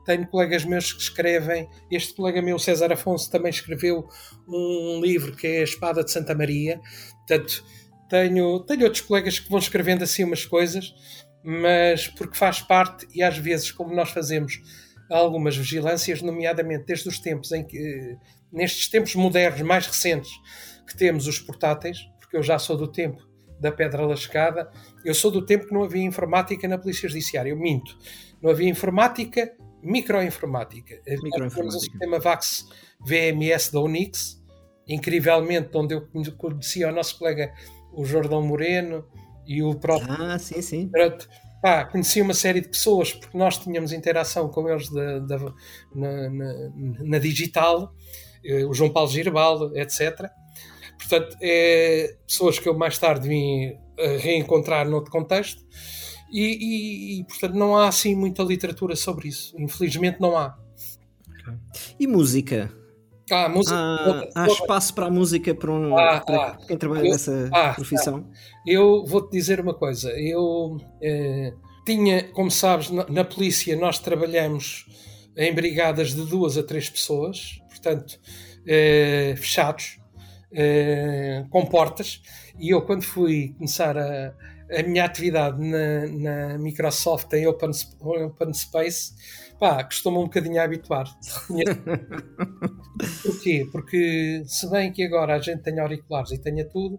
[0.04, 1.68] tenho colegas meus que escrevem.
[1.90, 4.08] Este colega meu, César Afonso, também escreveu
[4.48, 6.80] um livro que é A Espada de Santa Maria.
[7.18, 7.64] Portanto,
[8.08, 10.92] tenho, tenho outros colegas que vão escrevendo assim umas coisas
[11.42, 14.60] mas porque faz parte, e às vezes, como nós fazemos
[15.10, 18.16] algumas vigilâncias, nomeadamente desde os tempos em que,
[18.52, 20.30] nestes tempos modernos, mais recentes,
[20.86, 23.28] que temos os portáteis, porque eu já sou do tempo
[23.60, 24.70] da pedra lascada,
[25.04, 27.96] eu sou do tempo que não havia informática na Polícia Judiciária, eu minto.
[28.40, 31.00] Não havia informática, microinformática.
[31.04, 32.66] Temos o sistema VAX
[33.04, 34.42] VMS da Unix,
[34.88, 37.52] incrivelmente, onde eu conhecia o nosso colega,
[37.92, 39.04] o Jordão Moreno,
[39.50, 40.12] e o próprio.
[40.12, 40.86] Ah, sim, sim.
[40.86, 41.28] Pronto,
[41.60, 45.36] pá, conheci uma série de pessoas porque nós tínhamos interação com eles de, de,
[45.92, 47.92] na, na, na, digital,
[48.44, 50.30] eh, o João Paulo Girbal, etc.
[50.96, 53.76] Portanto, é pessoas que eu mais tarde vim
[54.20, 55.60] reencontrar noutro contexto.
[56.30, 59.52] E, e, e, portanto não há assim muita literatura sobre isso.
[59.58, 60.56] Infelizmente não há.
[61.98, 62.72] E música?
[63.30, 67.06] Ah, música, há, há espaço para a música para, um, ah, para ah, quem trabalha
[67.06, 68.26] eu, nessa ah, profissão?
[68.66, 70.10] Eu vou-te dizer uma coisa.
[70.18, 71.52] Eu eh,
[71.84, 74.86] tinha, como sabes, na, na, polícia nós trabalhamos
[75.36, 78.18] em brigadas de duas a três pessoas, portanto,
[78.66, 79.98] eh, fechados,
[80.52, 82.22] eh, com portas.
[82.58, 84.34] E eu, quando fui começar a,
[84.78, 89.12] a minha atividade na, na Microsoft em Open, Open Space,
[89.58, 91.06] pá, costumo um bocadinho a habituar.
[93.22, 93.68] Porquê?
[93.70, 96.98] Porque se bem que agora a gente tem auriculares e tenha tudo,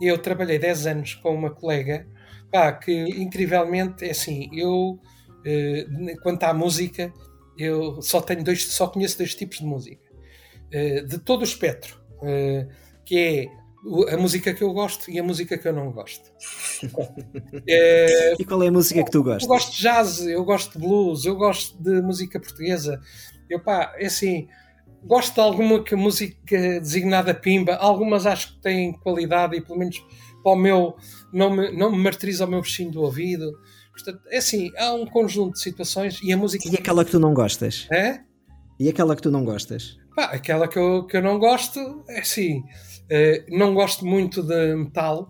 [0.00, 2.06] eu trabalhei 10 anos com uma colega,
[2.50, 4.98] pá, que incrivelmente é assim, eu
[5.44, 5.86] eh,
[6.22, 7.12] quanto à música,
[7.58, 10.02] eu só tenho dois, só conheço dois tipos de música.
[10.70, 12.66] Eh, de todo o espectro, eh,
[13.04, 13.61] que é
[14.10, 16.30] a música que eu gosto e a música que eu não gosto.
[17.68, 19.42] é, e qual é a música que tu gostas?
[19.42, 23.00] Eu gosto de jazz, eu gosto de blues, eu gosto de música portuguesa.
[23.50, 24.46] Eu pá, é assim,
[25.04, 30.00] gosto de alguma que música designada pimba, algumas acho que têm qualidade e pelo menos
[30.42, 30.94] para o meu
[31.32, 33.50] não me, não me martiriza o meu bichinho do ouvido.
[33.92, 36.68] Portanto, é assim, há um conjunto de situações e a música.
[36.68, 37.88] E aquela que tu não gostas?
[37.92, 38.20] É?
[38.78, 39.98] E aquela que tu não gostas?
[40.14, 42.62] Pá, aquela que eu, que eu não gosto é assim
[43.10, 45.28] eh, não gosto muito de metal,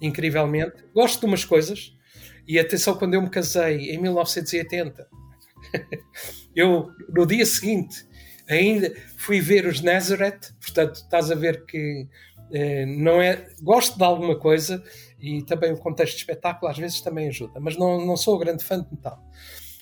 [0.00, 0.84] incrivelmente.
[0.94, 1.92] Gosto de umas coisas.
[2.46, 5.06] E atenção, quando eu me casei em 1980,
[6.56, 8.06] eu no dia seguinte
[8.48, 10.54] ainda fui ver os Nazareth.
[10.60, 12.08] Portanto, estás a ver que
[12.52, 13.46] eh, não é.
[13.62, 14.82] Gosto de alguma coisa
[15.20, 18.64] e também o contexto de espetáculo às vezes também ajuda, mas não, não sou grande
[18.64, 19.22] fã de metal.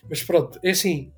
[0.08, 1.12] Mas pronto, é assim,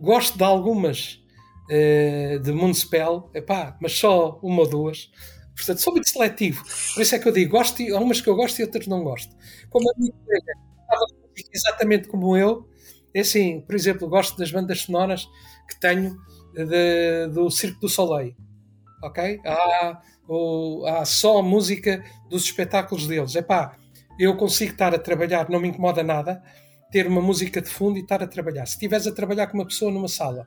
[0.00, 1.22] gosto de algumas
[1.70, 5.10] uh, de Municipal, epá, mas só uma ou duas.
[5.56, 6.62] Portanto, sou muito seletivo.
[6.94, 9.02] Por isso é que eu digo, gosto, há umas que eu gosto e outras não
[9.02, 9.34] gosto.
[9.70, 10.52] Como a minha colega
[10.82, 11.04] estava
[11.52, 12.68] exatamente como eu,
[13.14, 15.28] é assim, por exemplo, gosto das bandas sonoras
[15.68, 16.16] que tenho
[16.54, 18.36] de, do Circo do Soleil.
[19.02, 19.40] Ok?
[19.44, 23.34] Há, ou, há só a música dos espetáculos deles.
[23.34, 23.76] Epá,
[24.18, 26.42] eu consigo estar a trabalhar, não me incomoda nada,
[26.90, 28.66] ter uma música de fundo e estar a trabalhar.
[28.66, 30.46] Se estiveres a trabalhar com uma pessoa numa sala,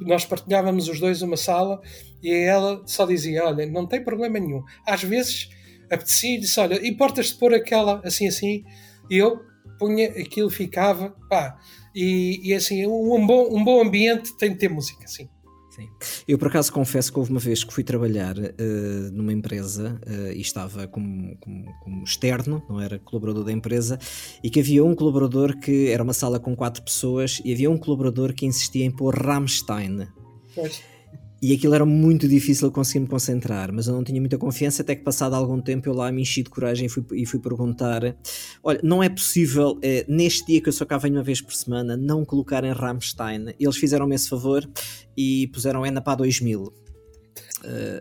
[0.00, 1.80] nós partilhávamos os dois uma sala
[2.22, 4.62] e ela só dizia: Olha, não tem problema nenhum.
[4.86, 5.48] Às vezes
[5.90, 8.64] apetecia e disse: Olha, importas-te pôr aquela assim assim?
[9.10, 9.40] E eu
[9.78, 11.58] punha aquilo, ficava, pá.
[11.94, 15.28] E, e assim, um bom, um bom ambiente tem de ter música, sim.
[15.74, 15.88] Sim.
[16.28, 20.32] Eu por acaso confesso que houve uma vez que fui trabalhar uh, numa empresa uh,
[20.32, 23.98] e estava como, como, como, externo, não era colaborador da empresa,
[24.42, 27.76] e que havia um colaborador que era uma sala com quatro pessoas e havia um
[27.76, 30.06] colaborador que insistia em pôr Rammstein.
[30.54, 30.93] Pois.
[31.44, 34.96] E aquilo era muito difícil conseguir me concentrar, mas eu não tinha muita confiança, até
[34.96, 38.16] que passado algum tempo eu lá me enchi de coragem e fui, e fui perguntar:
[38.62, 41.52] olha, não é possível, eh, neste dia que eu só cá venho uma vez por
[41.52, 43.52] semana, não colocar em Rammstein?
[43.60, 44.66] Eles fizeram-me esse favor
[45.14, 46.62] e puseram ENA 2000.
[46.62, 46.72] Uh,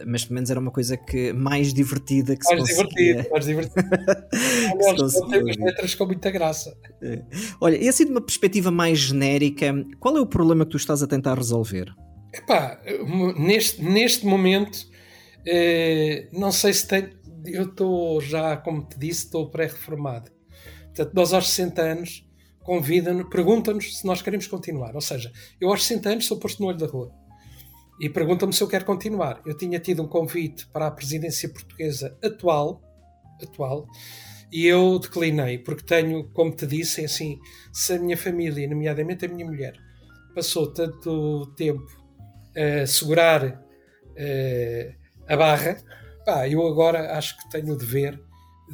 [0.08, 3.88] mas pelo menos era uma coisa que mais divertida que mais se divertido, mais divertido.
[4.98, 6.78] Nós temos letras com muita graça.
[7.02, 7.22] É.
[7.60, 11.04] Olha, e assim de uma perspectiva mais genérica, qual é o problema que tu estás
[11.04, 11.94] a tentar resolver?
[12.34, 12.82] Epá,
[13.38, 14.88] neste, neste momento,
[15.46, 17.10] eh, não sei se tenho.
[17.46, 20.32] Eu estou já, como te disse, estou pré-reformado.
[20.86, 22.28] Portanto, nós aos 60 anos
[22.64, 24.96] convida-nos, pergunta-nos se nós queremos continuar.
[24.96, 27.12] Ou seja, eu aos 60 anos sou posto no olho da rua
[28.00, 29.42] e pergunta-me se eu quero continuar.
[29.46, 32.82] Eu tinha tido um convite para a presidência portuguesa atual,
[33.42, 33.88] atual
[34.52, 37.40] e eu declinei, porque tenho, como te disse, assim,
[37.72, 39.74] se a minha família, nomeadamente a minha mulher,
[40.36, 42.03] passou tanto tempo
[42.88, 44.96] segurar uh,
[45.28, 45.78] a barra,
[46.26, 48.20] pá, eu agora acho que tenho o dever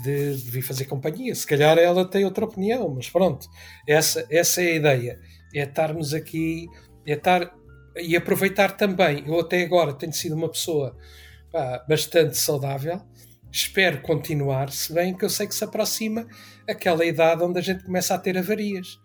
[0.03, 1.33] de, de vir fazer companhia.
[1.35, 3.47] Se calhar ela tem outra opinião, mas pronto,
[3.87, 5.19] essa, essa é a ideia.
[5.53, 6.67] É estarmos aqui,
[7.05, 7.53] é estar
[7.97, 9.23] e aproveitar também.
[9.27, 10.95] Eu até agora tenho sido uma pessoa
[11.51, 13.01] pá, bastante saudável.
[13.51, 16.27] Espero continuar, se bem que eu sei que se aproxima
[16.67, 18.99] aquela idade onde a gente começa a ter avarias.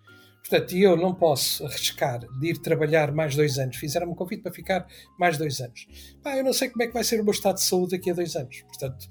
[0.47, 3.77] Portanto, eu não posso arriscar de ir trabalhar mais dois anos.
[3.77, 4.87] Fizeram-me um convite para ficar
[5.19, 5.87] mais dois anos.
[6.23, 8.11] Pá, eu não sei como é que vai ser o meu estado de saúde daqui
[8.11, 8.61] a dois anos.
[8.63, 9.09] Portanto,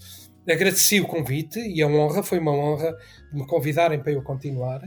[0.47, 2.95] agradeci o convite e a honra, foi uma honra
[3.31, 4.81] de me convidarem para eu continuar.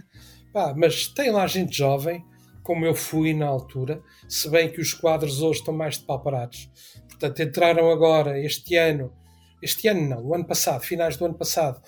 [0.52, 2.24] Pá, mas tem lá gente jovem,
[2.62, 6.70] como eu fui na altura, se bem que os quadros hoje estão mais depaparados.
[7.08, 9.12] Portanto, entraram agora este ano,
[9.60, 11.80] este ano não, o ano passado, finais do ano passado,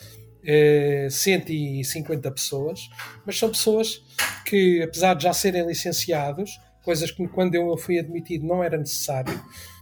[0.45, 2.89] eh, 150 pessoas,
[3.27, 4.03] mas são pessoas
[4.45, 9.33] que, apesar de já serem licenciados, coisas que quando eu fui admitido não era necessário,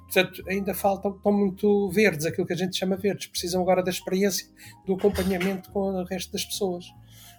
[0.05, 3.91] portanto, ainda faltam, estão muito verdes, aquilo que a gente chama verdes, precisam agora da
[3.91, 4.47] experiência,
[4.87, 6.85] do acompanhamento com o resto das pessoas.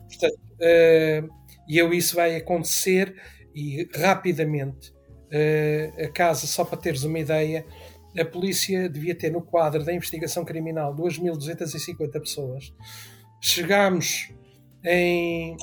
[0.08, 1.30] Portanto, uh,
[1.68, 3.14] e eu isso vai acontecer
[3.54, 4.96] e rapidamente.
[5.28, 7.66] Uh, a casa, só para teres uma ideia,
[8.20, 12.74] a polícia devia ter no quadro da investigação criminal 2.250 pessoas.
[13.42, 14.34] Chegámos
[14.84, 15.56] em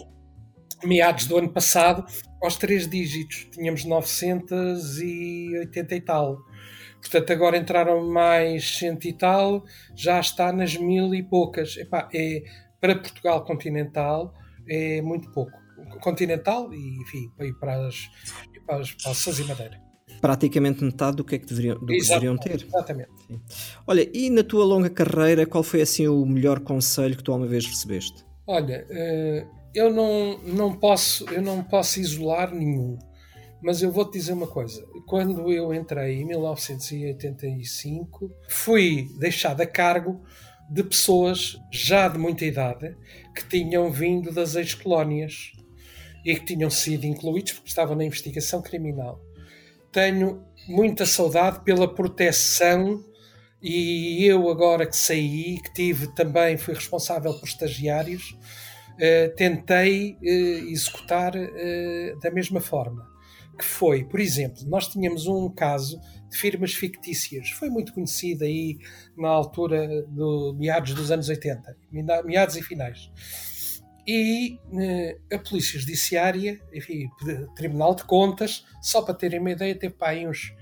[0.85, 2.05] meados do ano passado
[2.43, 6.39] aos três dígitos, tínhamos 980 e tal.
[7.01, 9.65] Portanto, agora entraram mais cento e tal,
[9.95, 11.77] já está nas mil e poucas.
[11.77, 12.43] Epá, é,
[12.81, 14.33] para Portugal continental
[14.69, 15.53] é muito pouco.
[16.01, 18.09] Continental e, enfim, para as,
[18.67, 19.94] para as, e Madeira
[20.25, 22.65] praticamente metade do que é que deveriam, do que deveriam ter.
[22.65, 23.11] Exatamente.
[23.29, 23.39] Sim.
[23.87, 27.47] Olha, e na tua longa carreira, qual foi assim o melhor conselho que tu alguma
[27.47, 28.25] vez recebeste?
[28.47, 32.99] Olha, eh, eu não, não, posso, eu não posso isolar nenhum,
[33.63, 34.83] mas eu vou-te dizer uma coisa.
[35.07, 40.23] Quando eu entrei em 1985, fui deixado a cargo
[40.71, 42.97] de pessoas já de muita idade
[43.35, 45.53] que tinham vindo das ex-colónias
[46.25, 49.21] e que tinham sido incluídos porque estavam na investigação criminal.
[49.95, 53.03] Tenho muita saudade pela proteção
[53.63, 58.37] e eu agora que saí, que tive também, fui responsável por estagiários,
[58.99, 63.09] eh, tentei uh, executar uh, da mesma forma.
[63.57, 68.79] Que foi, por exemplo, nós tínhamos um caso de firmas fictícias, foi muito conhecido aí
[69.17, 71.77] na altura do meados dos anos 80,
[72.25, 73.11] meados e finais.
[74.07, 74.59] E
[75.33, 77.09] a Polícia Judiciária, enfim,
[77.57, 80.53] Tribunal de Contas, só para terem uma ideia, teve para aí uns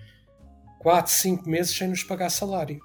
[0.78, 2.80] 4, 5 meses sem nos pagar salário.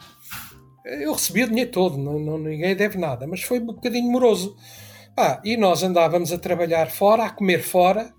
[0.86, 4.56] Eu recebi o dinheiro todo, não, não, ninguém deve nada, mas foi um bocadinho moroso.
[5.16, 8.14] Ah, e nós andávamos a trabalhar fora, a comer fora,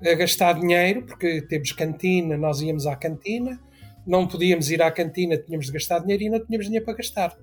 [0.00, 3.60] a gastar dinheiro, porque temos cantina, nós íamos à cantina,
[4.06, 7.36] não podíamos ir à cantina, tínhamos de gastar dinheiro e não tínhamos dinheiro para gastar.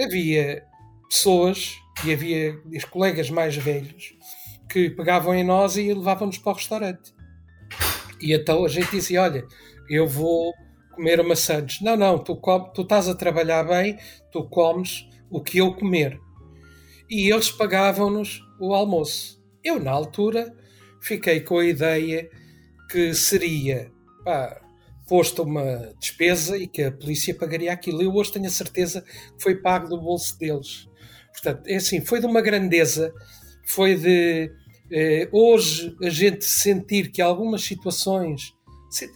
[0.00, 0.64] Havia
[1.08, 4.14] pessoas e havia os colegas mais velhos
[4.70, 7.12] que pegavam em nós e levavam-nos para o restaurante.
[8.20, 9.44] E então a gente dizia: Olha,
[9.88, 10.52] eu vou
[10.94, 11.80] comer uma Santos.
[11.80, 12.40] Não, não, tu,
[12.74, 13.98] tu estás a trabalhar bem,
[14.30, 16.20] tu comes o que eu comer.
[17.08, 19.42] E eles pagavam-nos o almoço.
[19.64, 20.54] Eu, na altura,
[21.00, 22.30] fiquei com a ideia
[22.90, 23.90] que seria
[24.24, 24.60] pá,
[25.08, 28.02] posto uma despesa e que a polícia pagaria aquilo.
[28.02, 30.89] Eu hoje tenho a certeza que foi pago do bolso deles.
[31.32, 33.12] Portanto, é assim, foi de uma grandeza,
[33.66, 34.50] foi de
[34.92, 38.52] eh, hoje a gente sentir que algumas situações,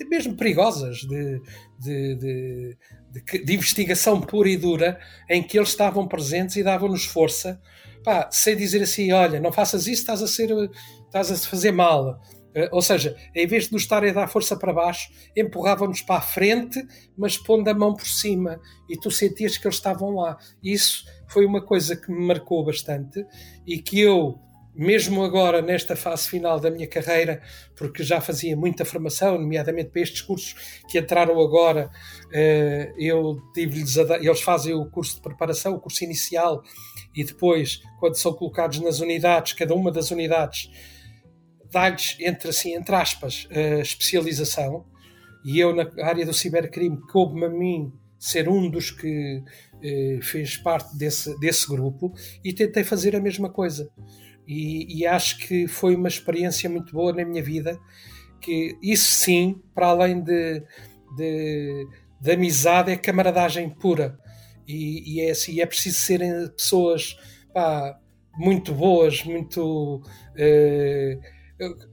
[0.09, 1.41] mesmo perigosas, de,
[1.81, 4.99] de, de, de, investigação pura e dura,
[5.29, 7.61] em que eles estavam presentes e davam-nos força,
[8.05, 10.51] pá, sem dizer assim: olha, não faças isso, estás a, ser,
[11.07, 12.21] estás a fazer mal.
[12.55, 16.17] Eh, ou seja, em vez de nos estarem a dar força para baixo, empurravam-nos para
[16.17, 16.83] a frente,
[17.17, 18.61] mas pondo a mão por cima.
[18.89, 20.39] E tu sentias que eles estavam lá.
[20.63, 23.25] Isso foi uma coisa que me marcou bastante
[23.67, 24.39] e que eu
[24.77, 27.41] mesmo agora nesta fase final da minha carreira,
[27.77, 31.91] porque já fazia muita formação, nomeadamente para estes cursos que entraram agora,
[32.33, 36.61] eh, eu tive-lhes eles fazem o curso de preparação, o curso inicial,
[37.15, 40.69] e depois, quando são colocados nas unidades, cada uma das unidades
[41.75, 44.87] dá-lhes, entre, assim, entre aspas, a especialização,
[45.45, 49.43] e eu na área do cibercrime coube-me a mim ser um dos que
[49.83, 53.91] eh, fez parte desse, desse grupo e tentei fazer a mesma coisa
[54.47, 57.79] e, e, acho que foi uma experiência muito boa na minha vida.
[58.41, 60.63] Que isso sim, para além de,
[61.17, 61.89] de,
[62.21, 64.19] de amizade, é camaradagem pura.
[64.67, 67.17] E, e, é assim, é preciso serem pessoas
[67.53, 67.99] pá,
[68.37, 70.03] muito boas, muito.
[70.37, 71.19] Eh,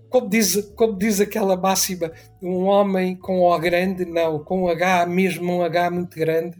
[0.09, 5.57] como, diz, como diz aquela máxima, um homem com O grande, não, com H, mesmo
[5.57, 6.57] um H muito grande,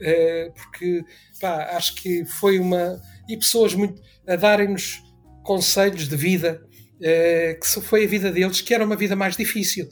[0.00, 1.02] eh, porque
[1.40, 3.00] pá, acho que foi uma.
[3.28, 4.00] E pessoas muito.
[4.26, 5.02] a darem-nos
[5.42, 6.62] conselhos de vida
[7.00, 9.88] eh, que foi a vida deles, que era uma vida mais difícil,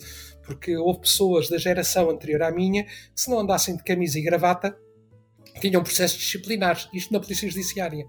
[0.46, 4.22] porque houve pessoas da geração anterior à minha que, se não andassem de camisa e
[4.22, 4.74] gravata,
[5.60, 8.06] tinham processos disciplinares, isto na Polícia Judiciária.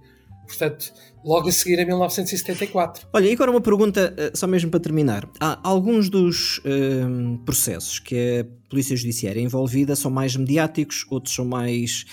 [0.48, 0.94] Portanto,
[1.24, 3.08] logo a seguir a 1974.
[3.14, 5.30] Olha, e agora uma pergunta, eh, só mesmo para terminar.
[5.40, 11.34] Há alguns dos ehm, processos que a Polícia Judiciária é envolvida são mais mediáticos, outros
[11.34, 12.06] são mais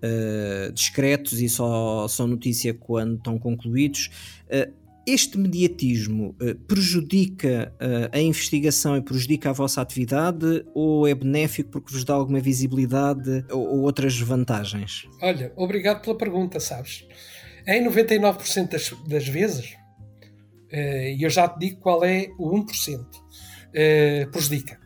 [0.00, 4.10] uh, discretos e só são notícia quando estão concluídos.
[4.46, 4.72] Uh,
[5.06, 7.72] este mediatismo uh, prejudica
[8.12, 13.44] a investigação e prejudica a vossa atividade ou é benéfico porque vos dá alguma visibilidade
[13.50, 15.08] ou, ou outras vantagens?
[15.22, 17.06] Olha, obrigado pela pergunta, sabes?
[17.66, 19.76] Em 99% das, das vezes,
[20.72, 23.06] e eu já te digo qual é o 1%,
[24.30, 24.78] prejudica,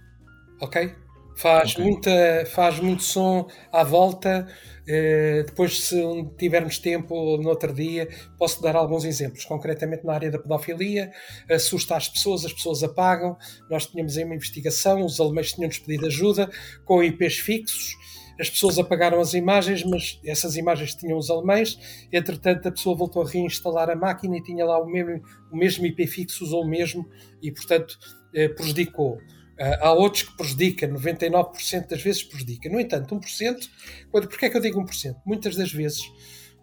[0.61, 0.95] ok?
[1.37, 1.85] Faz, okay.
[1.85, 4.47] Muita, faz muito som à volta,
[4.87, 5.97] eh, depois, se
[6.39, 8.09] tivermos tempo no outro dia,
[8.39, 9.45] posso dar alguns exemplos.
[9.45, 11.11] Concretamente na área da pedofilia,
[11.51, 13.37] assusta as pessoas, as pessoas apagam.
[13.71, 16.51] Nós tínhamos aí uma investigação, os alemães tinham-nos pedido ajuda
[16.85, 17.95] com IPs fixos.
[18.39, 21.79] As pessoas apagaram as imagens, mas essas imagens tinham os alemães.
[22.13, 25.23] Entretanto, a pessoa voltou a reinstalar a máquina e tinha lá o mesmo,
[25.53, 27.09] o mesmo IP fixo, usou o mesmo
[27.43, 27.99] e, portanto,
[28.35, 29.19] eh, prejudicou.
[29.55, 32.69] Uh, há outros que prejudicam, 99% das vezes prejudica.
[32.69, 33.71] No entanto, 1%,
[34.11, 35.15] quando, porquê é que eu digo 1%?
[35.25, 36.03] Muitas das vezes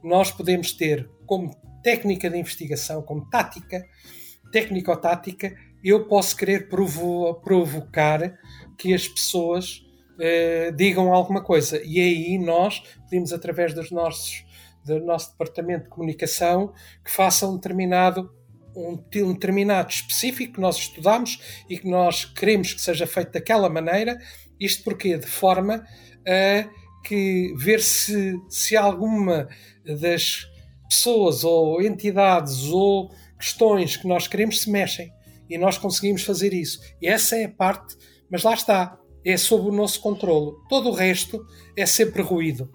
[0.04, 3.82] nós podemos ter como técnica de investigação, como tática,
[4.52, 8.38] técnico-tática, eu posso querer provo provocar
[8.78, 9.82] que as pessoas
[10.22, 11.82] uh, digam alguma coisa.
[11.84, 14.46] E aí nós pedimos, através dos nossos,
[14.86, 18.30] do nosso departamento de comunicação, que façam um determinado
[18.76, 23.70] um, um determinado específico que nós estudamos e que nós queremos que seja feito daquela
[23.70, 24.18] maneira.
[24.60, 25.86] Isto porque de forma
[26.26, 26.70] a
[27.06, 29.50] que ver se, se alguma
[29.86, 30.48] das
[30.88, 35.12] pessoas ou entidades ou questões que nós queremos se mexem
[35.50, 36.80] e nós conseguimos fazer isso.
[37.02, 37.98] E essa é a parte,
[38.30, 40.64] mas lá está, é sob o nosso controlo.
[40.70, 41.46] Todo o resto
[41.76, 42.70] é sempre ruído.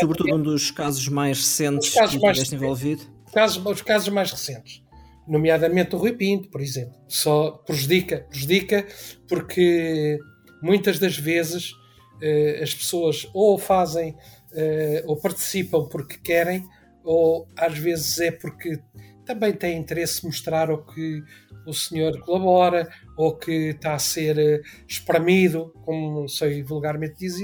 [0.00, 4.82] Sobretudo um dos casos mais recentes casos que mais envolvido casos, os casos mais recentes,
[5.26, 8.86] nomeadamente o Rui Pinto, por exemplo, só prejudica, prejudica
[9.26, 10.18] porque
[10.62, 11.72] muitas das vezes
[12.20, 14.14] eh, as pessoas ou fazem
[14.52, 16.62] eh, ou participam porque querem,
[17.02, 18.78] ou às vezes é porque
[19.24, 21.22] também têm interesse em mostrar o que
[21.66, 27.36] o senhor colabora ou que está a ser eh, espremido, como sei vulgarmente diz,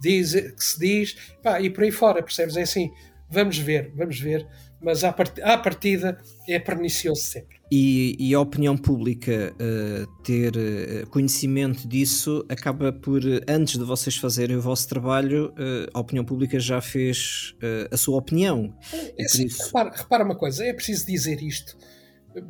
[0.00, 2.56] diz, que se diz, pá, e por aí fora, percebes?
[2.56, 2.90] É assim,
[3.30, 4.46] vamos ver, vamos ver,
[4.80, 7.58] mas à, part à partida é pernicioso sempre.
[7.70, 14.16] E, e a opinião pública uh, ter uh, conhecimento disso acaba por, antes de vocês
[14.16, 17.54] fazerem o vosso trabalho, uh, a opinião pública já fez
[17.90, 18.74] a sua opinião.
[19.18, 19.66] É, assim, isso...
[19.66, 21.76] repara, repara uma coisa, é preciso dizer isto,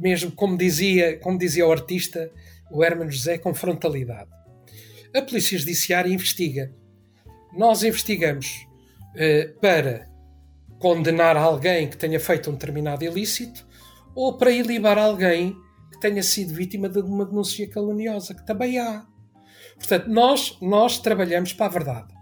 [0.01, 2.31] mesmo como dizia, como dizia o artista,
[2.71, 4.31] o Hermano José, com frontalidade.
[5.15, 6.73] A Polícia Judiciária investiga.
[7.57, 8.67] Nós investigamos
[9.61, 10.09] para
[10.79, 13.67] condenar alguém que tenha feito um determinado ilícito
[14.15, 15.57] ou para ilibar alguém
[15.93, 19.07] que tenha sido vítima de uma denúncia caluniosa, que também há.
[19.77, 22.15] Portanto, nós, nós trabalhamos para a verdade.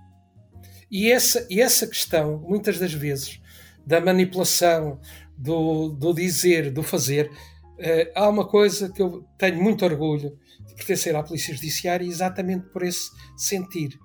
[0.90, 3.40] E essa, e essa questão, muitas das vezes,
[3.84, 5.00] da manipulação,
[5.36, 7.30] do, do dizer, do fazer,
[7.78, 12.66] uh, há uma coisa que eu tenho muito orgulho de pertencer à Polícia Judiciária exatamente
[12.68, 13.98] por esse sentir.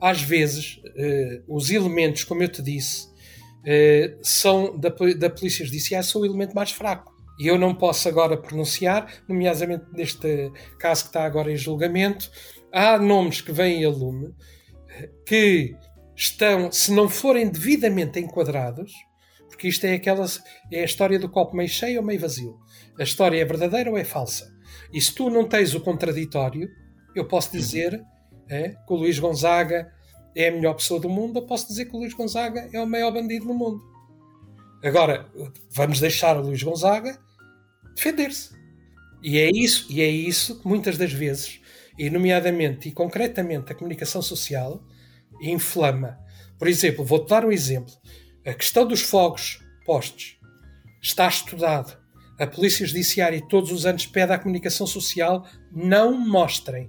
[0.00, 6.06] Às vezes, uh, os elementos, como eu te disse, uh, são da, da Polícia Judiciária
[6.06, 7.12] são o elemento mais fraco.
[7.38, 12.30] E eu não posso agora pronunciar, nomeadamente neste caso que está agora em julgamento,
[12.72, 14.32] há nomes que vêm a lume
[15.26, 15.74] que
[16.16, 18.92] estão, se não forem devidamente enquadrados,
[19.48, 20.26] porque isto é aquela
[20.72, 22.58] é a história do copo meio cheio ou meio vazio.
[22.98, 24.52] A história é verdadeira ou é falsa?
[24.92, 26.68] E se tu não tens o contraditório,
[27.14, 28.00] eu posso dizer
[28.48, 29.92] é, que o Luís Gonzaga
[30.34, 32.86] é a melhor pessoa do mundo, ou posso dizer que o Luís Gonzaga é o
[32.86, 33.80] maior bandido do mundo.
[34.82, 35.26] Agora,
[35.70, 37.18] vamos deixar o Luís Gonzaga
[37.94, 38.50] defender-se.
[39.22, 41.60] E é isso, e é isso que muitas das vezes,
[41.98, 44.84] e nomeadamente e concretamente a comunicação social,
[45.40, 46.18] inflama.
[46.58, 47.94] Por exemplo, vou-te dar um exemplo.
[48.46, 50.38] A questão dos fogos postos
[51.02, 52.03] está estudado.
[52.38, 56.88] A Polícia Judiciária todos os anos pede à comunicação social não mostrem.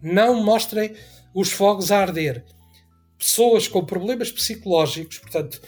[0.00, 0.94] Não mostrem
[1.34, 2.44] os fogos a arder.
[3.18, 5.60] Pessoas com problemas psicológicos, portanto,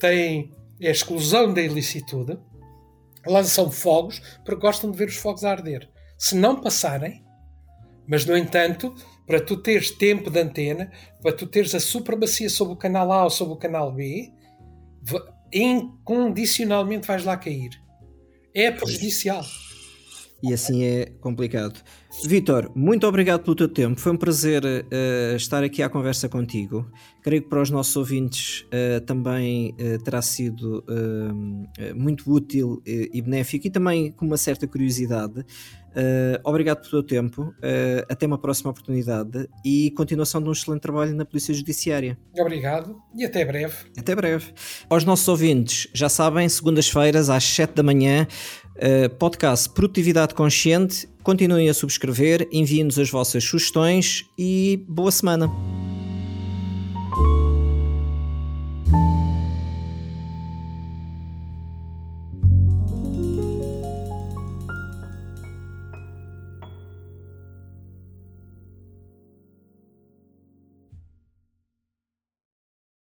[0.00, 0.52] têm
[0.82, 2.36] a exclusão da ilicitude,
[3.24, 5.88] lançam fogos porque gostam de ver os fogos a arder.
[6.18, 7.24] Se não passarem,
[8.08, 8.92] mas no entanto,
[9.26, 10.90] para tu teres tempo de antena,
[11.22, 14.32] para tu teres a supremacia sobre o canal A ou sobre o canal B,
[15.52, 17.85] incondicionalmente vais lá cair.
[18.56, 19.44] É prejudicial.
[20.42, 21.78] E assim é complicado.
[22.24, 24.00] Vitor, muito obrigado pelo teu tempo.
[24.00, 26.90] Foi um prazer uh, estar aqui à conversa contigo.
[27.22, 30.82] Creio que para os nossos ouvintes uh, também uh, terá sido
[31.94, 35.44] muito útil e benéfico e também com uma certa curiosidade.
[36.44, 37.54] Obrigado pelo teu tempo.
[38.08, 42.18] até uma próxima oportunidade e continuação de um excelente trabalho na Polícia Judiciária.
[42.38, 43.74] Obrigado e até breve.
[43.96, 44.52] Até breve.
[44.88, 48.26] Aos nossos ouvintes, já sabem, segundas-feiras às 7 da manhã
[48.76, 51.08] Uh, podcast Produtividade Consciente.
[51.22, 55.50] Continuem a subscrever, enviem-nos as vossas sugestões e boa semana.